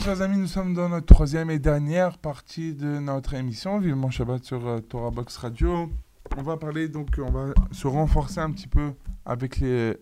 Chers 0.03 0.23
amis, 0.23 0.39
nous 0.39 0.47
sommes 0.47 0.75
dans 0.75 0.89
notre 0.89 1.07
troisième 1.07 1.51
et 1.51 1.59
dernière 1.59 2.19
partie 2.19 2.75
de 2.75 2.99
notre 2.99 3.35
émission, 3.35 3.79
Vivement 3.79 4.11
Shabbat 4.11 4.45
sur 4.45 4.67
euh, 4.67 4.81
Torah 4.81 5.11
Box 5.11 5.37
Radio. 5.37 5.91
on 6.37 6.43
va 6.43 6.57
parler, 6.57 6.89
donc 6.89 7.09
on 7.19 7.31
va 7.31 7.53
se 7.73 7.87
renforcer 7.87 8.41
un 8.41 8.51
petit 8.53 8.69
peu 8.69 8.93
avec, 9.25 9.63
euh, 9.63 9.95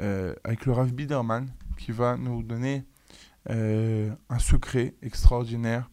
euh, 0.00 0.34
le 0.44 0.72
Rav 0.72 0.92
Biderman 0.92 1.48
qui 1.76 1.92
va 1.92 2.16
nous 2.16 2.42
donner 2.42 2.84
euh, 3.50 4.10
un 4.28 4.38
secret 4.38 4.94
extraordinaire 5.02 5.90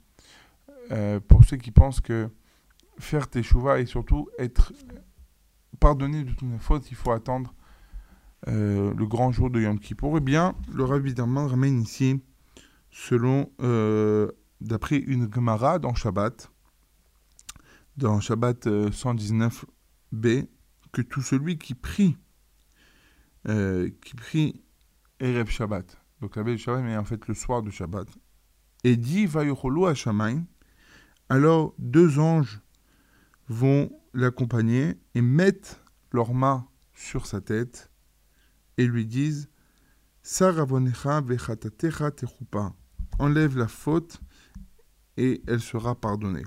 pour 1.27 1.43
ceux 1.43 1.57
qui 1.57 1.71
pensent 1.71 2.01
que 2.01 2.29
faire 2.99 3.27
teshuva 3.27 3.79
et 3.79 3.85
surtout 3.85 4.29
être 4.37 4.73
pardonné 5.79 6.23
de 6.23 6.29
toutes 6.31 6.43
nos 6.43 6.59
fautes, 6.59 6.91
il 6.91 6.95
faut 6.95 7.11
attendre 7.11 7.53
le 8.45 9.05
grand 9.05 9.31
jour 9.31 9.49
de 9.49 9.59
Yom 9.61 9.79
Kippour. 9.79 10.17
Eh 10.17 10.21
bien, 10.21 10.53
le 10.71 10.83
Rav 10.83 11.01
Biderman 11.01 11.47
ramène 11.47 11.81
ici, 11.81 12.21
selon, 12.93 13.51
euh, 13.59 14.31
d'après 14.61 14.97
une 14.97 15.27
Gemara 15.33 15.79
dans 15.79 15.95
Shabbat, 15.95 16.51
dans 17.97 18.19
Shabbat 18.19 18.67
euh, 18.67 18.89
119b, 18.91 20.47
que 20.91 21.01
tout 21.01 21.23
celui 21.23 21.57
qui 21.57 21.73
prie, 21.73 22.15
euh, 23.49 23.89
qui 24.05 24.15
prie 24.15 24.61
Erev 25.19 25.49
Shabbat, 25.49 25.99
donc 26.21 26.35
la 26.35 26.43
veille 26.43 26.55
de 26.55 26.59
Shabbat, 26.59 26.83
mais 26.83 26.95
en 26.95 27.03
fait 27.03 27.27
le 27.27 27.33
soir 27.33 27.63
de 27.63 27.71
Shabbat, 27.71 28.07
et 28.83 28.95
dit 28.95 29.25
Vayocholu 29.25 29.87
Hashamayim, 29.87 30.45
alors 31.29 31.73
deux 31.79 32.19
anges 32.19 32.61
vont 33.49 33.89
l'accompagner 34.13 34.99
et 35.15 35.21
mettent 35.21 35.81
leurs 36.11 36.35
mains 36.35 36.67
sur 36.93 37.25
sa 37.25 37.41
tête 37.41 37.89
et 38.77 38.85
lui 38.85 39.07
disent 39.07 39.49
Saravonecha 40.21 41.21
vechatatecha 41.21 42.11
techupa. 42.11 42.75
Enlève 43.19 43.57
la 43.57 43.67
faute 43.67 44.19
et 45.17 45.41
elle 45.47 45.61
sera 45.61 45.95
pardonnée. 45.95 46.43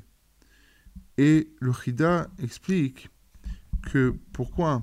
Et 1.18 1.48
le 1.60 1.72
Chida 1.72 2.28
explique 2.38 3.08
que 3.82 4.14
pourquoi 4.32 4.82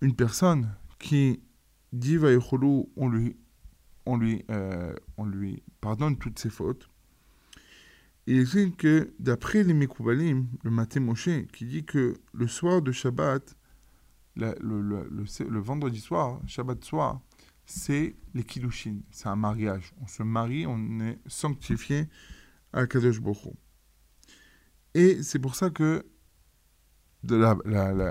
une 0.00 0.14
personne 0.16 0.74
qui 0.98 1.40
dit 1.92 2.16
Vayocholu, 2.16 2.84
on 2.96 3.08
lui, 3.08 3.36
on, 4.06 4.16
lui, 4.16 4.44
euh, 4.50 4.94
on 5.18 5.26
lui 5.26 5.62
pardonne 5.80 6.16
toutes 6.16 6.38
ses 6.38 6.50
fautes. 6.50 6.88
Il 8.26 8.40
explique 8.40 8.76
que 8.78 9.12
d'après 9.18 9.62
les 9.62 9.74
Mekoubalim, 9.74 10.46
le 10.62 10.70
Maté 10.70 11.00
Moshe, 11.00 11.28
qui 11.52 11.64
dit 11.66 11.84
que 11.84 12.14
le 12.32 12.46
soir 12.48 12.80
de 12.80 12.90
Shabbat, 12.92 13.56
le, 14.36 14.54
le- 14.60 15.08
le- 15.10 15.48
le 15.48 15.60
vendredi 15.60 16.00
soir, 16.00 16.40
Shabbat 16.46 16.82
soir, 16.84 17.20
c'est 17.64 18.16
les 18.34 18.44
Kiddushin, 18.44 19.00
c'est 19.10 19.28
un 19.28 19.36
mariage. 19.36 19.92
On 20.00 20.06
se 20.06 20.22
marie, 20.22 20.66
on 20.66 21.00
est 21.00 21.18
sanctifié 21.26 22.08
à 22.72 22.86
Kadosh 22.86 23.18
Hu. 23.18 23.50
Et 24.94 25.22
c'est 25.22 25.38
pour 25.38 25.54
ça 25.54 25.70
que 25.70 26.06
de 27.24 27.36
la, 27.36 27.56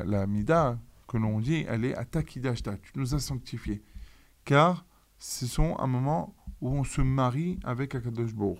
la, 0.03 0.27
Mida 0.27 0.79
que 1.07 1.17
l'on 1.17 1.39
dit, 1.39 1.65
elle 1.67 1.85
est 1.85 1.95
à 1.95 2.05
Takidashta, 2.05 2.77
tu 2.77 2.91
nous 2.95 3.13
as 3.13 3.19
sanctifiés. 3.19 3.83
Car 4.45 4.85
ce 5.17 5.45
sont 5.45 5.77
un 5.77 5.87
moment 5.87 6.35
où 6.61 6.69
on 6.69 6.83
se 6.83 7.01
marie 7.01 7.59
avec 7.63 7.95
Akadosh 7.95 8.33
Baruch. 8.33 8.59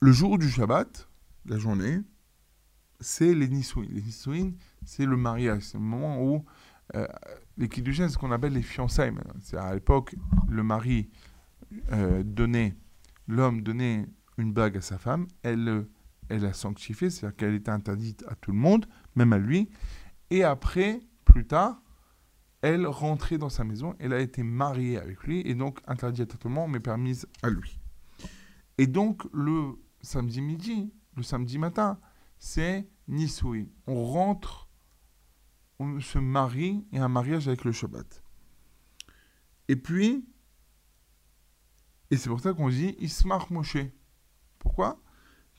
Le 0.00 0.12
jour 0.12 0.38
du 0.38 0.48
Shabbat, 0.48 1.08
la 1.46 1.58
journée, 1.58 2.00
c'est 3.00 3.34
les 3.34 3.48
Nisouin. 3.48 3.86
Les 3.90 4.02
Nisouin, 4.02 4.52
c'est 4.84 5.06
le 5.06 5.16
mariage. 5.16 5.62
C'est 5.62 5.78
le 5.78 5.84
moment 5.84 6.22
où 6.22 6.44
euh, 6.94 7.06
les 7.56 7.68
Kiddushin, 7.68 8.08
c'est 8.08 8.14
ce 8.14 8.18
qu'on 8.18 8.32
appelle 8.32 8.52
les 8.52 8.62
fiançailles. 8.62 9.12
C'est 9.40 9.56
à 9.56 9.74
l'époque, 9.74 10.14
le 10.48 10.62
mari 10.62 11.10
euh, 11.92 12.22
donnait, 12.22 12.76
l'homme 13.26 13.62
donnait 13.62 14.06
une 14.38 14.52
bague 14.52 14.76
à 14.76 14.80
sa 14.80 14.98
femme, 14.98 15.26
elle, 15.42 15.68
euh, 15.68 15.90
elle 16.28 16.44
a 16.44 16.52
sanctifié, 16.52 17.10
c'est-à-dire 17.10 17.36
qu'elle 17.36 17.54
était 17.54 17.70
interdite 17.70 18.24
à 18.28 18.34
tout 18.34 18.52
le 18.52 18.58
monde, 18.58 18.86
même 19.14 19.32
à 19.32 19.38
lui. 19.38 19.70
Et 20.30 20.44
après, 20.44 21.00
plus 21.24 21.46
tard, 21.46 21.82
elle 22.62 22.86
rentrait 22.86 23.38
dans 23.38 23.48
sa 23.48 23.64
maison, 23.64 23.94
elle 23.98 24.12
a 24.12 24.20
été 24.20 24.42
mariée 24.42 24.98
avec 24.98 25.24
lui, 25.24 25.40
et 25.40 25.54
donc 25.54 25.80
interdite 25.86 26.34
à 26.34 26.36
tout 26.36 26.48
le 26.48 26.54
monde, 26.54 26.70
mais 26.70 26.80
permise 26.80 27.26
à 27.42 27.50
lui. 27.50 27.78
Et 28.78 28.86
donc, 28.86 29.22
le 29.32 29.78
samedi 30.00 30.40
midi, 30.40 30.92
le 31.16 31.22
samedi 31.22 31.58
matin, 31.58 31.98
c'est 32.38 32.88
Nisui. 33.08 33.70
On 33.86 34.04
rentre, 34.04 34.68
se 36.00 36.18
marie, 36.18 36.86
et 36.92 36.98
un 36.98 37.08
mariage 37.08 37.48
avec 37.48 37.64
le 37.64 37.72
Shabbat. 37.72 38.22
Et 39.68 39.76
puis, 39.76 40.26
et 42.10 42.16
c'est 42.16 42.28
pour 42.28 42.40
ça 42.40 42.52
qu'on 42.52 42.68
dit 42.68 42.94
Ismar 42.98 43.50
Moshe. 43.50 43.78
Pourquoi? 44.58 45.02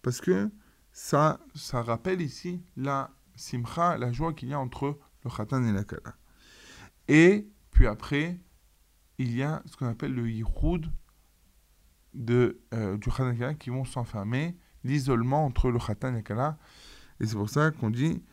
Parce 0.04 0.22
que 0.22 0.52
ça, 0.92 1.40
ça 1.56 1.82
rappelle 1.82 2.22
ici 2.22 2.62
la 2.78 3.10
simcha, 3.36 3.98
la 3.98 4.12
joie 4.12 4.34
qu'il 4.34 4.50
y 4.50 4.54
a 4.54 4.60
entre 4.60 5.00
le 5.24 5.30
khatan 5.32 5.64
et 5.64 5.72
la 5.72 5.84
kala. 5.84 6.16
Et 7.08 7.50
puis 7.72 7.88
après, 7.88 8.40
il 9.18 9.36
y 9.36 9.42
a 9.42 9.64
ce 9.66 9.76
qu'on 9.76 9.88
appelle 9.88 10.14
le 10.14 10.30
yichud 10.30 10.92
de, 12.14 12.62
euh, 12.74 12.98
du 12.98 13.10
khatan 13.10 13.32
et 13.32 13.34
la 13.34 13.40
kala 13.40 13.54
qui 13.56 13.72
vont 13.72 13.86
s'enfermer, 13.86 14.56
l'isolement 14.84 15.46
entre 15.46 15.72
le 15.72 15.80
khatan 15.80 16.10
et 16.10 16.18
la 16.18 16.22
kala. 16.22 16.60
Et 17.20 17.26
c'est 17.26 17.36
pour 17.36 17.50
ça 17.50 17.72
qu'on 17.72 17.90
dit 17.90 18.24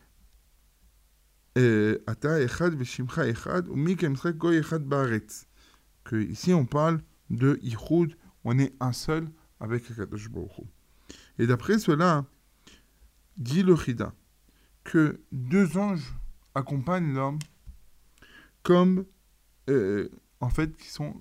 Que 6.03 6.15
ici 6.15 6.53
on 6.53 6.65
parle 6.65 7.01
de 7.29 7.59
yichud, 7.61 8.15
on 8.43 8.57
est 8.57 8.73
un 8.79 8.93
seul 8.93 9.27
avec 9.59 9.89
Akadosh 9.91 10.29
Baruch. 10.29 10.65
Et 11.37 11.47
d'après 11.47 11.77
cela, 11.79 12.25
dit 13.37 13.63
le 13.63 13.75
Chida, 13.75 14.13
que 14.83 15.21
deux 15.31 15.77
anges 15.77 16.13
accompagnent 16.55 17.13
l'homme 17.13 17.39
comme, 18.63 19.05
euh, 19.69 20.09
en 20.39 20.49
fait, 20.49 20.75
qui 20.77 20.89
sont 20.89 21.15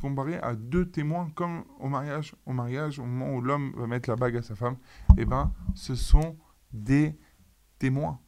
comparés 0.00 0.36
à 0.38 0.54
deux 0.54 0.88
témoins, 0.90 1.30
comme 1.34 1.64
au 1.78 1.88
mariage, 1.88 2.34
au 2.46 2.52
mariage, 2.52 2.98
au 2.98 3.04
moment 3.04 3.34
où 3.34 3.40
l'homme 3.40 3.72
va 3.76 3.86
mettre 3.86 4.08
la 4.10 4.16
bague 4.16 4.36
à 4.36 4.42
sa 4.42 4.56
femme, 4.56 4.76
eh 5.16 5.24
ben, 5.24 5.52
ce 5.74 5.94
sont 5.94 6.36
des 6.72 7.16
témoins. 7.78 8.20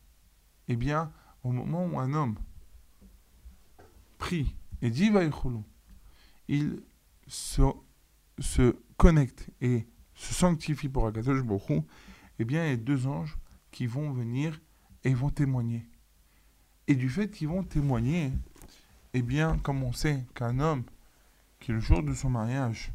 Eh 0.69 0.77
bien, 0.77 1.13
au 1.43 1.53
moment 1.53 1.87
où 1.87 1.99
un 1.99 2.13
homme 2.13 2.37
prie 4.19 4.55
et 4.83 4.91
dit 4.91 5.11
Vaïchoulou, 5.11 5.65
il 6.49 6.83
se, 7.27 7.63
se 8.39 8.77
connecte 8.97 9.49
et 9.61 9.87
se 10.15 10.35
sanctifie 10.35 10.89
pour 10.89 11.07
Akadosh 11.07 11.43
Hu, 11.69 11.83
eh 12.39 12.45
bien, 12.45 12.65
il 12.67 12.71
y 12.71 12.73
a 12.73 12.77
deux 12.77 13.07
anges 13.07 13.39
qui 13.71 13.87
vont 13.87 14.13
venir 14.13 14.61
et 15.05 15.15
vont 15.15 15.31
témoigner. 15.31 15.87
Et 16.87 16.95
du 16.95 17.09
fait 17.09 17.31
qu'ils 17.31 17.49
vont 17.49 17.63
témoigner, 17.63 18.33
eh 19.15 19.23
bien, 19.23 19.59
comme 19.59 19.83
on 19.83 19.93
sait 19.93 20.25
qu'un 20.35 20.59
homme 20.59 20.85
qui, 21.61 21.73
le 21.73 21.81
jour 21.81 22.03
de 22.03 22.15
son 22.15 22.31
mariage, 22.31 22.93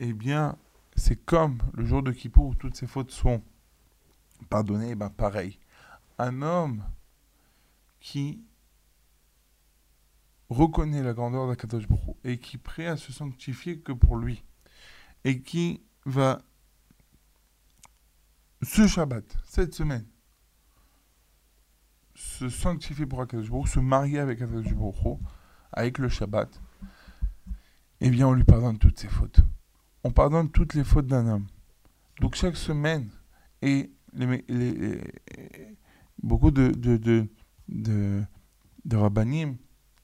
eh 0.00 0.12
bien, 0.12 0.56
c'est 0.96 1.16
comme 1.24 1.58
le 1.74 1.84
jour 1.84 2.02
de 2.02 2.12
Kippour 2.12 2.46
où 2.46 2.54
toutes 2.54 2.76
ses 2.76 2.86
fautes 2.86 3.10
sont 3.10 3.42
pardonnées, 4.48 4.90
eh 4.90 4.94
ben 4.94 5.10
pareil. 5.10 5.58
Un 6.18 6.42
homme 6.42 6.82
qui 8.00 8.42
reconnaît 10.48 11.02
la 11.02 11.12
grandeur 11.12 11.48
d'Akadosh 11.48 11.84
et 12.24 12.38
qui 12.38 12.58
prêt 12.58 12.86
à 12.86 12.96
se 12.96 13.12
sanctifier 13.12 13.80
que 13.80 13.92
pour 13.92 14.16
lui 14.16 14.44
et 15.24 15.42
qui 15.42 15.82
va 16.04 16.42
ce 18.62 18.86
Shabbat, 18.86 19.24
cette 19.44 19.74
semaine, 19.74 20.06
se 22.14 22.48
sanctifier 22.48 23.06
pour 23.06 23.20
Akadosh 23.20 23.70
se 23.70 23.78
marier 23.78 24.18
avec 24.18 24.40
Akadosh 24.42 24.74
Baruch 24.74 25.18
avec 25.72 25.98
le 25.98 26.08
Shabbat, 26.08 26.60
eh 28.00 28.10
bien 28.10 28.28
on 28.28 28.32
lui 28.32 28.44
pardonne 28.44 28.78
toutes 28.78 28.98
ses 28.98 29.08
fautes. 29.08 29.40
On 30.04 30.12
pardonne 30.12 30.50
toutes 30.50 30.74
les 30.74 30.84
fautes 30.84 31.06
d'un 31.06 31.26
homme. 31.26 31.46
Donc 32.20 32.34
chaque 32.34 32.56
semaine, 32.56 33.10
et 33.62 33.90
beaucoup 36.22 36.50
de, 36.50 37.28
de, 37.68 38.22
de 38.84 38.96
rabbanim, 38.96 39.56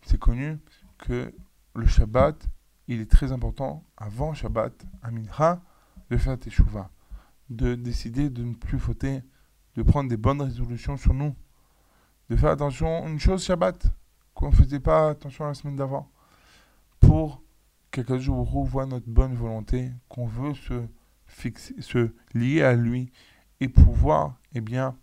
c'est 0.03 0.18
connu 0.18 0.59
que 0.98 1.35
le 1.74 1.87
Shabbat, 1.87 2.48
il 2.88 3.00
est 3.00 3.11
très 3.11 3.33
important, 3.33 3.85
avant 3.96 4.35
Shabbat, 4.35 4.72
à 5.03 5.11
Mincha, 5.11 5.62
de 6.11 6.16
faire 6.16 6.38
teshuva, 6.38 6.90
de 7.50 7.74
décider 7.74 8.31
de 8.31 8.44
ne 8.44 8.55
plus 8.55 8.79
fauter, 8.79 9.22
de 9.77 9.83
prendre 9.83 10.09
des 10.09 10.16
bonnes 10.16 10.42
résolutions 10.42 10.96
sur 10.96 11.14
nous, 11.14 11.35
de 12.31 12.37
faire 12.37 12.50
attention, 12.50 13.07
une 13.09 13.18
chose 13.18 13.44
Shabbat, 13.44 13.87
qu'on 14.35 14.50
ne 14.50 14.55
faisait 14.55 14.81
pas 14.81 15.11
attention 15.11 15.46
la 15.46 15.55
semaine 15.55 15.77
d'avant, 15.77 16.11
pour 17.00 17.44
on 18.29 18.62
voit 18.64 18.87
notre 18.87 19.09
bonne 19.09 19.35
volonté, 19.35 19.92
qu'on 20.09 20.27
veut 20.27 20.55
se, 20.55 20.87
se 21.81 22.12
lier 22.35 22.62
à 22.62 22.74
lui 22.74 23.12
et 23.61 23.68
pouvoir, 23.68 24.40
eh 24.53 24.61
bien, 24.61 24.96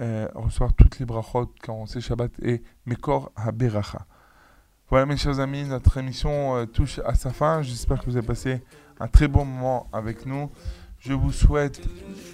euh, 0.00 0.26
recevoir 0.34 0.72
toutes 0.72 0.98
les 0.98 1.06
brachot 1.06 1.52
quand 1.62 1.74
on 1.74 1.86
sait 1.86 2.00
Shabbat 2.00 2.32
et 2.42 2.64
Mekor 2.86 3.30
HaBeracha. 3.36 4.06
Voilà 4.90 5.06
mes 5.06 5.16
chers 5.16 5.38
amis, 5.40 5.64
notre 5.64 5.96
émission 5.96 6.56
euh, 6.56 6.66
touche 6.66 7.00
à 7.04 7.14
sa 7.14 7.30
fin. 7.30 7.62
J'espère 7.62 8.00
que 8.00 8.06
vous 8.06 8.16
avez 8.16 8.26
passé 8.26 8.64
un 9.00 9.08
très 9.08 9.26
bon 9.28 9.44
moment 9.44 9.88
avec 9.92 10.26
nous. 10.26 10.50
Je 10.98 11.12
vous 11.12 11.30
souhaite 11.32 11.80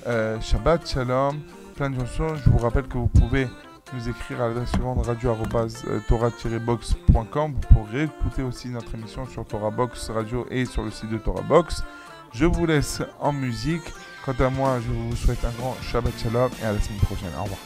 euh, 0.07 0.41
Shabbat 0.41 0.89
Shalom, 0.89 1.41
plein 1.77 1.91
de 1.91 1.99
chansons. 1.99 2.37
Je 2.37 2.49
vous 2.51 2.59
rappelle 2.59 2.89
que 2.89 2.99
vous 2.99 3.09
pouvez 3.09 3.49
nous 3.93 4.09
écrire 4.09 4.41
à 4.43 4.49
l'adresse 4.49 4.71
suivante 4.71 5.07
radio-tora-box.com. 5.07 7.53
Vous 7.53 7.61
pourrez 7.75 8.05
écouter 8.05 8.43
aussi 8.43 8.69
notre 8.69 8.95
émission 8.95 9.27
sur 9.27 9.45
Torah 9.47 9.71
Box 9.71 10.11
Radio 10.11 10.47
et 10.51 10.65
sur 10.65 10.83
le 10.83 10.91
site 10.91 11.11
de 11.11 11.19
Torah 11.19 11.43
Box. 11.43 11.85
Je 12.33 12.47
vous 12.47 12.67
laisse 12.67 13.03
en 13.19 13.33
musique. 13.33 13.93
Quant 14.26 14.34
à 14.40 14.50
moi, 14.50 14.80
je 14.86 14.92
vous 14.92 15.16
souhaite 15.16 15.44
un 15.46 15.52
grand 15.52 15.78
Shabbat 15.92 16.14
Shalom 16.22 16.50
et 16.62 16.66
à 16.66 16.74
la 16.74 16.82
semaine 16.82 17.00
prochaine. 17.00 17.32
Au 17.40 17.44
revoir. 17.44 17.60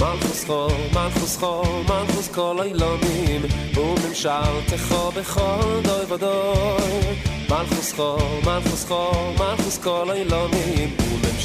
מלכוס 0.00 0.44
חול, 0.44 0.72
מלכוס 0.94 1.36
חול, 1.36 1.66
מלכוס 1.88 2.28
כל 2.28 2.56
אילומים 2.64 3.42
וממשלתך 3.74 4.94
בכל 5.16 5.80
דוי 5.82 6.04
ודוי 6.08 7.16
מלכוס 7.50 7.92
חול, 7.92 8.20
מלכוס 8.46 8.84
חול, 8.88 9.34
מלכוס 9.38 9.78
כל 9.78 10.10
אילומים 10.14 10.96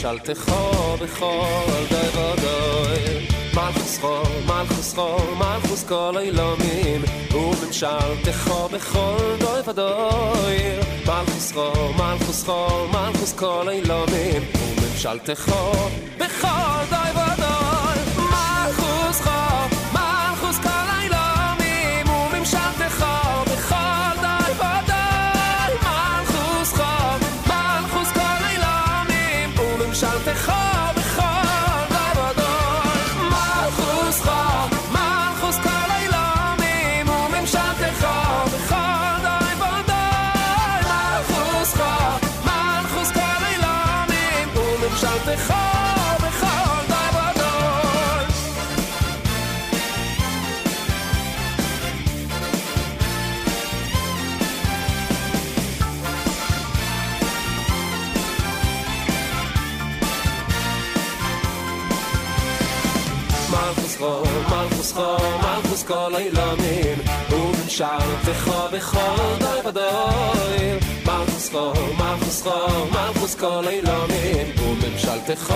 וממשלתך 0.05 0.53
בכל 1.03 1.85
דוי 1.91 2.09
ודוי 2.09 3.27
מלכוס 3.55 3.99
חול, 3.99 4.23
מלכוס 4.47 4.95
חול, 4.95 5.35
מלכוס 5.39 5.85
כל 5.85 6.19
אילומים 6.19 7.03
וממשלתך 7.35 8.51
בכל 8.73 9.37
דוי 9.41 9.61
ודוי 9.67 10.59
מלכוס 11.07 11.53
חול, 11.53 11.93
מלכוס 11.99 12.45
חול, 12.45 12.87
מלכוס 12.93 13.33
כל 13.33 13.69
אילומים 13.69 14.43
וממשלתך 14.55 15.53
בכל 16.19 16.85
דוי 16.91 17.11
ודוי 17.11 17.40
אַ 45.11 45.19
דכאָ, 45.27 46.17
בכאָל 46.23 46.83
דאַבאַדוי 46.91 48.25
מאַנפסקאָ, 63.53 64.23
מאַנפסקאָ, 64.51 65.19
מאַנפסקאָ 65.43 66.07
ליילאמין 66.15 66.99
און 67.33 67.59
צאַרצ 67.77 68.21
דכאָ 68.27 68.67
בכאָל 68.73 69.31
דאַבאַדוי 69.43 70.90
חוסכו, 71.41 71.73
מה 71.99 72.17
חוסכו, 72.25 72.51
מה 72.93 73.11
חוסכו 73.19 73.61
לילומים, 73.63 74.47
וממשלתך 74.59 75.55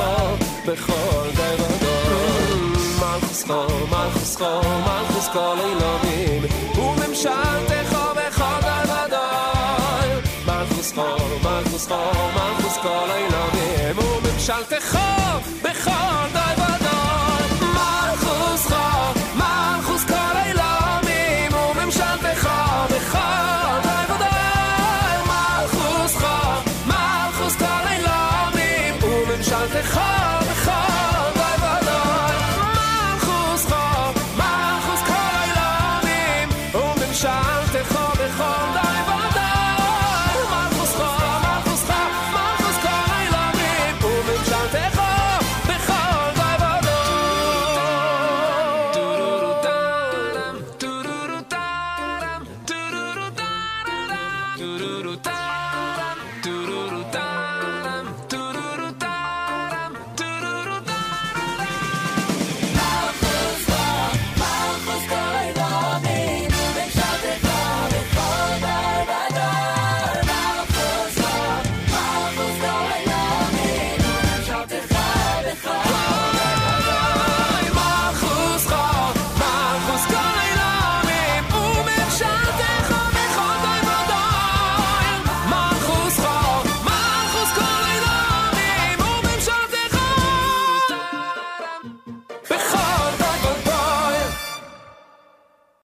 בכל 0.66 1.30
דרדור. 1.36 2.54
מה 3.00 3.16
חוסכו, 3.20 3.66
מה 3.90 4.08
חוסכו, 4.12 4.60
מה 4.62 5.02
חוסכו 5.12 5.54
לילומים, 5.54 6.42
וממשלתך 6.74 7.96
בכל 8.16 8.60
דרדור. 8.60 10.20
מה 10.46 10.64
חוסכו, 10.74 11.16
מה 11.42 11.60
חוסכו, 11.70 11.94
מה 12.34 12.54
חוסכו 12.62 12.88
לילומים, 12.88 13.98
וממשלתך 13.98 14.98
בכל 15.62 16.28
דרדור. 16.32 17.68
מה 17.74 18.12
חוסכו 18.16 19.13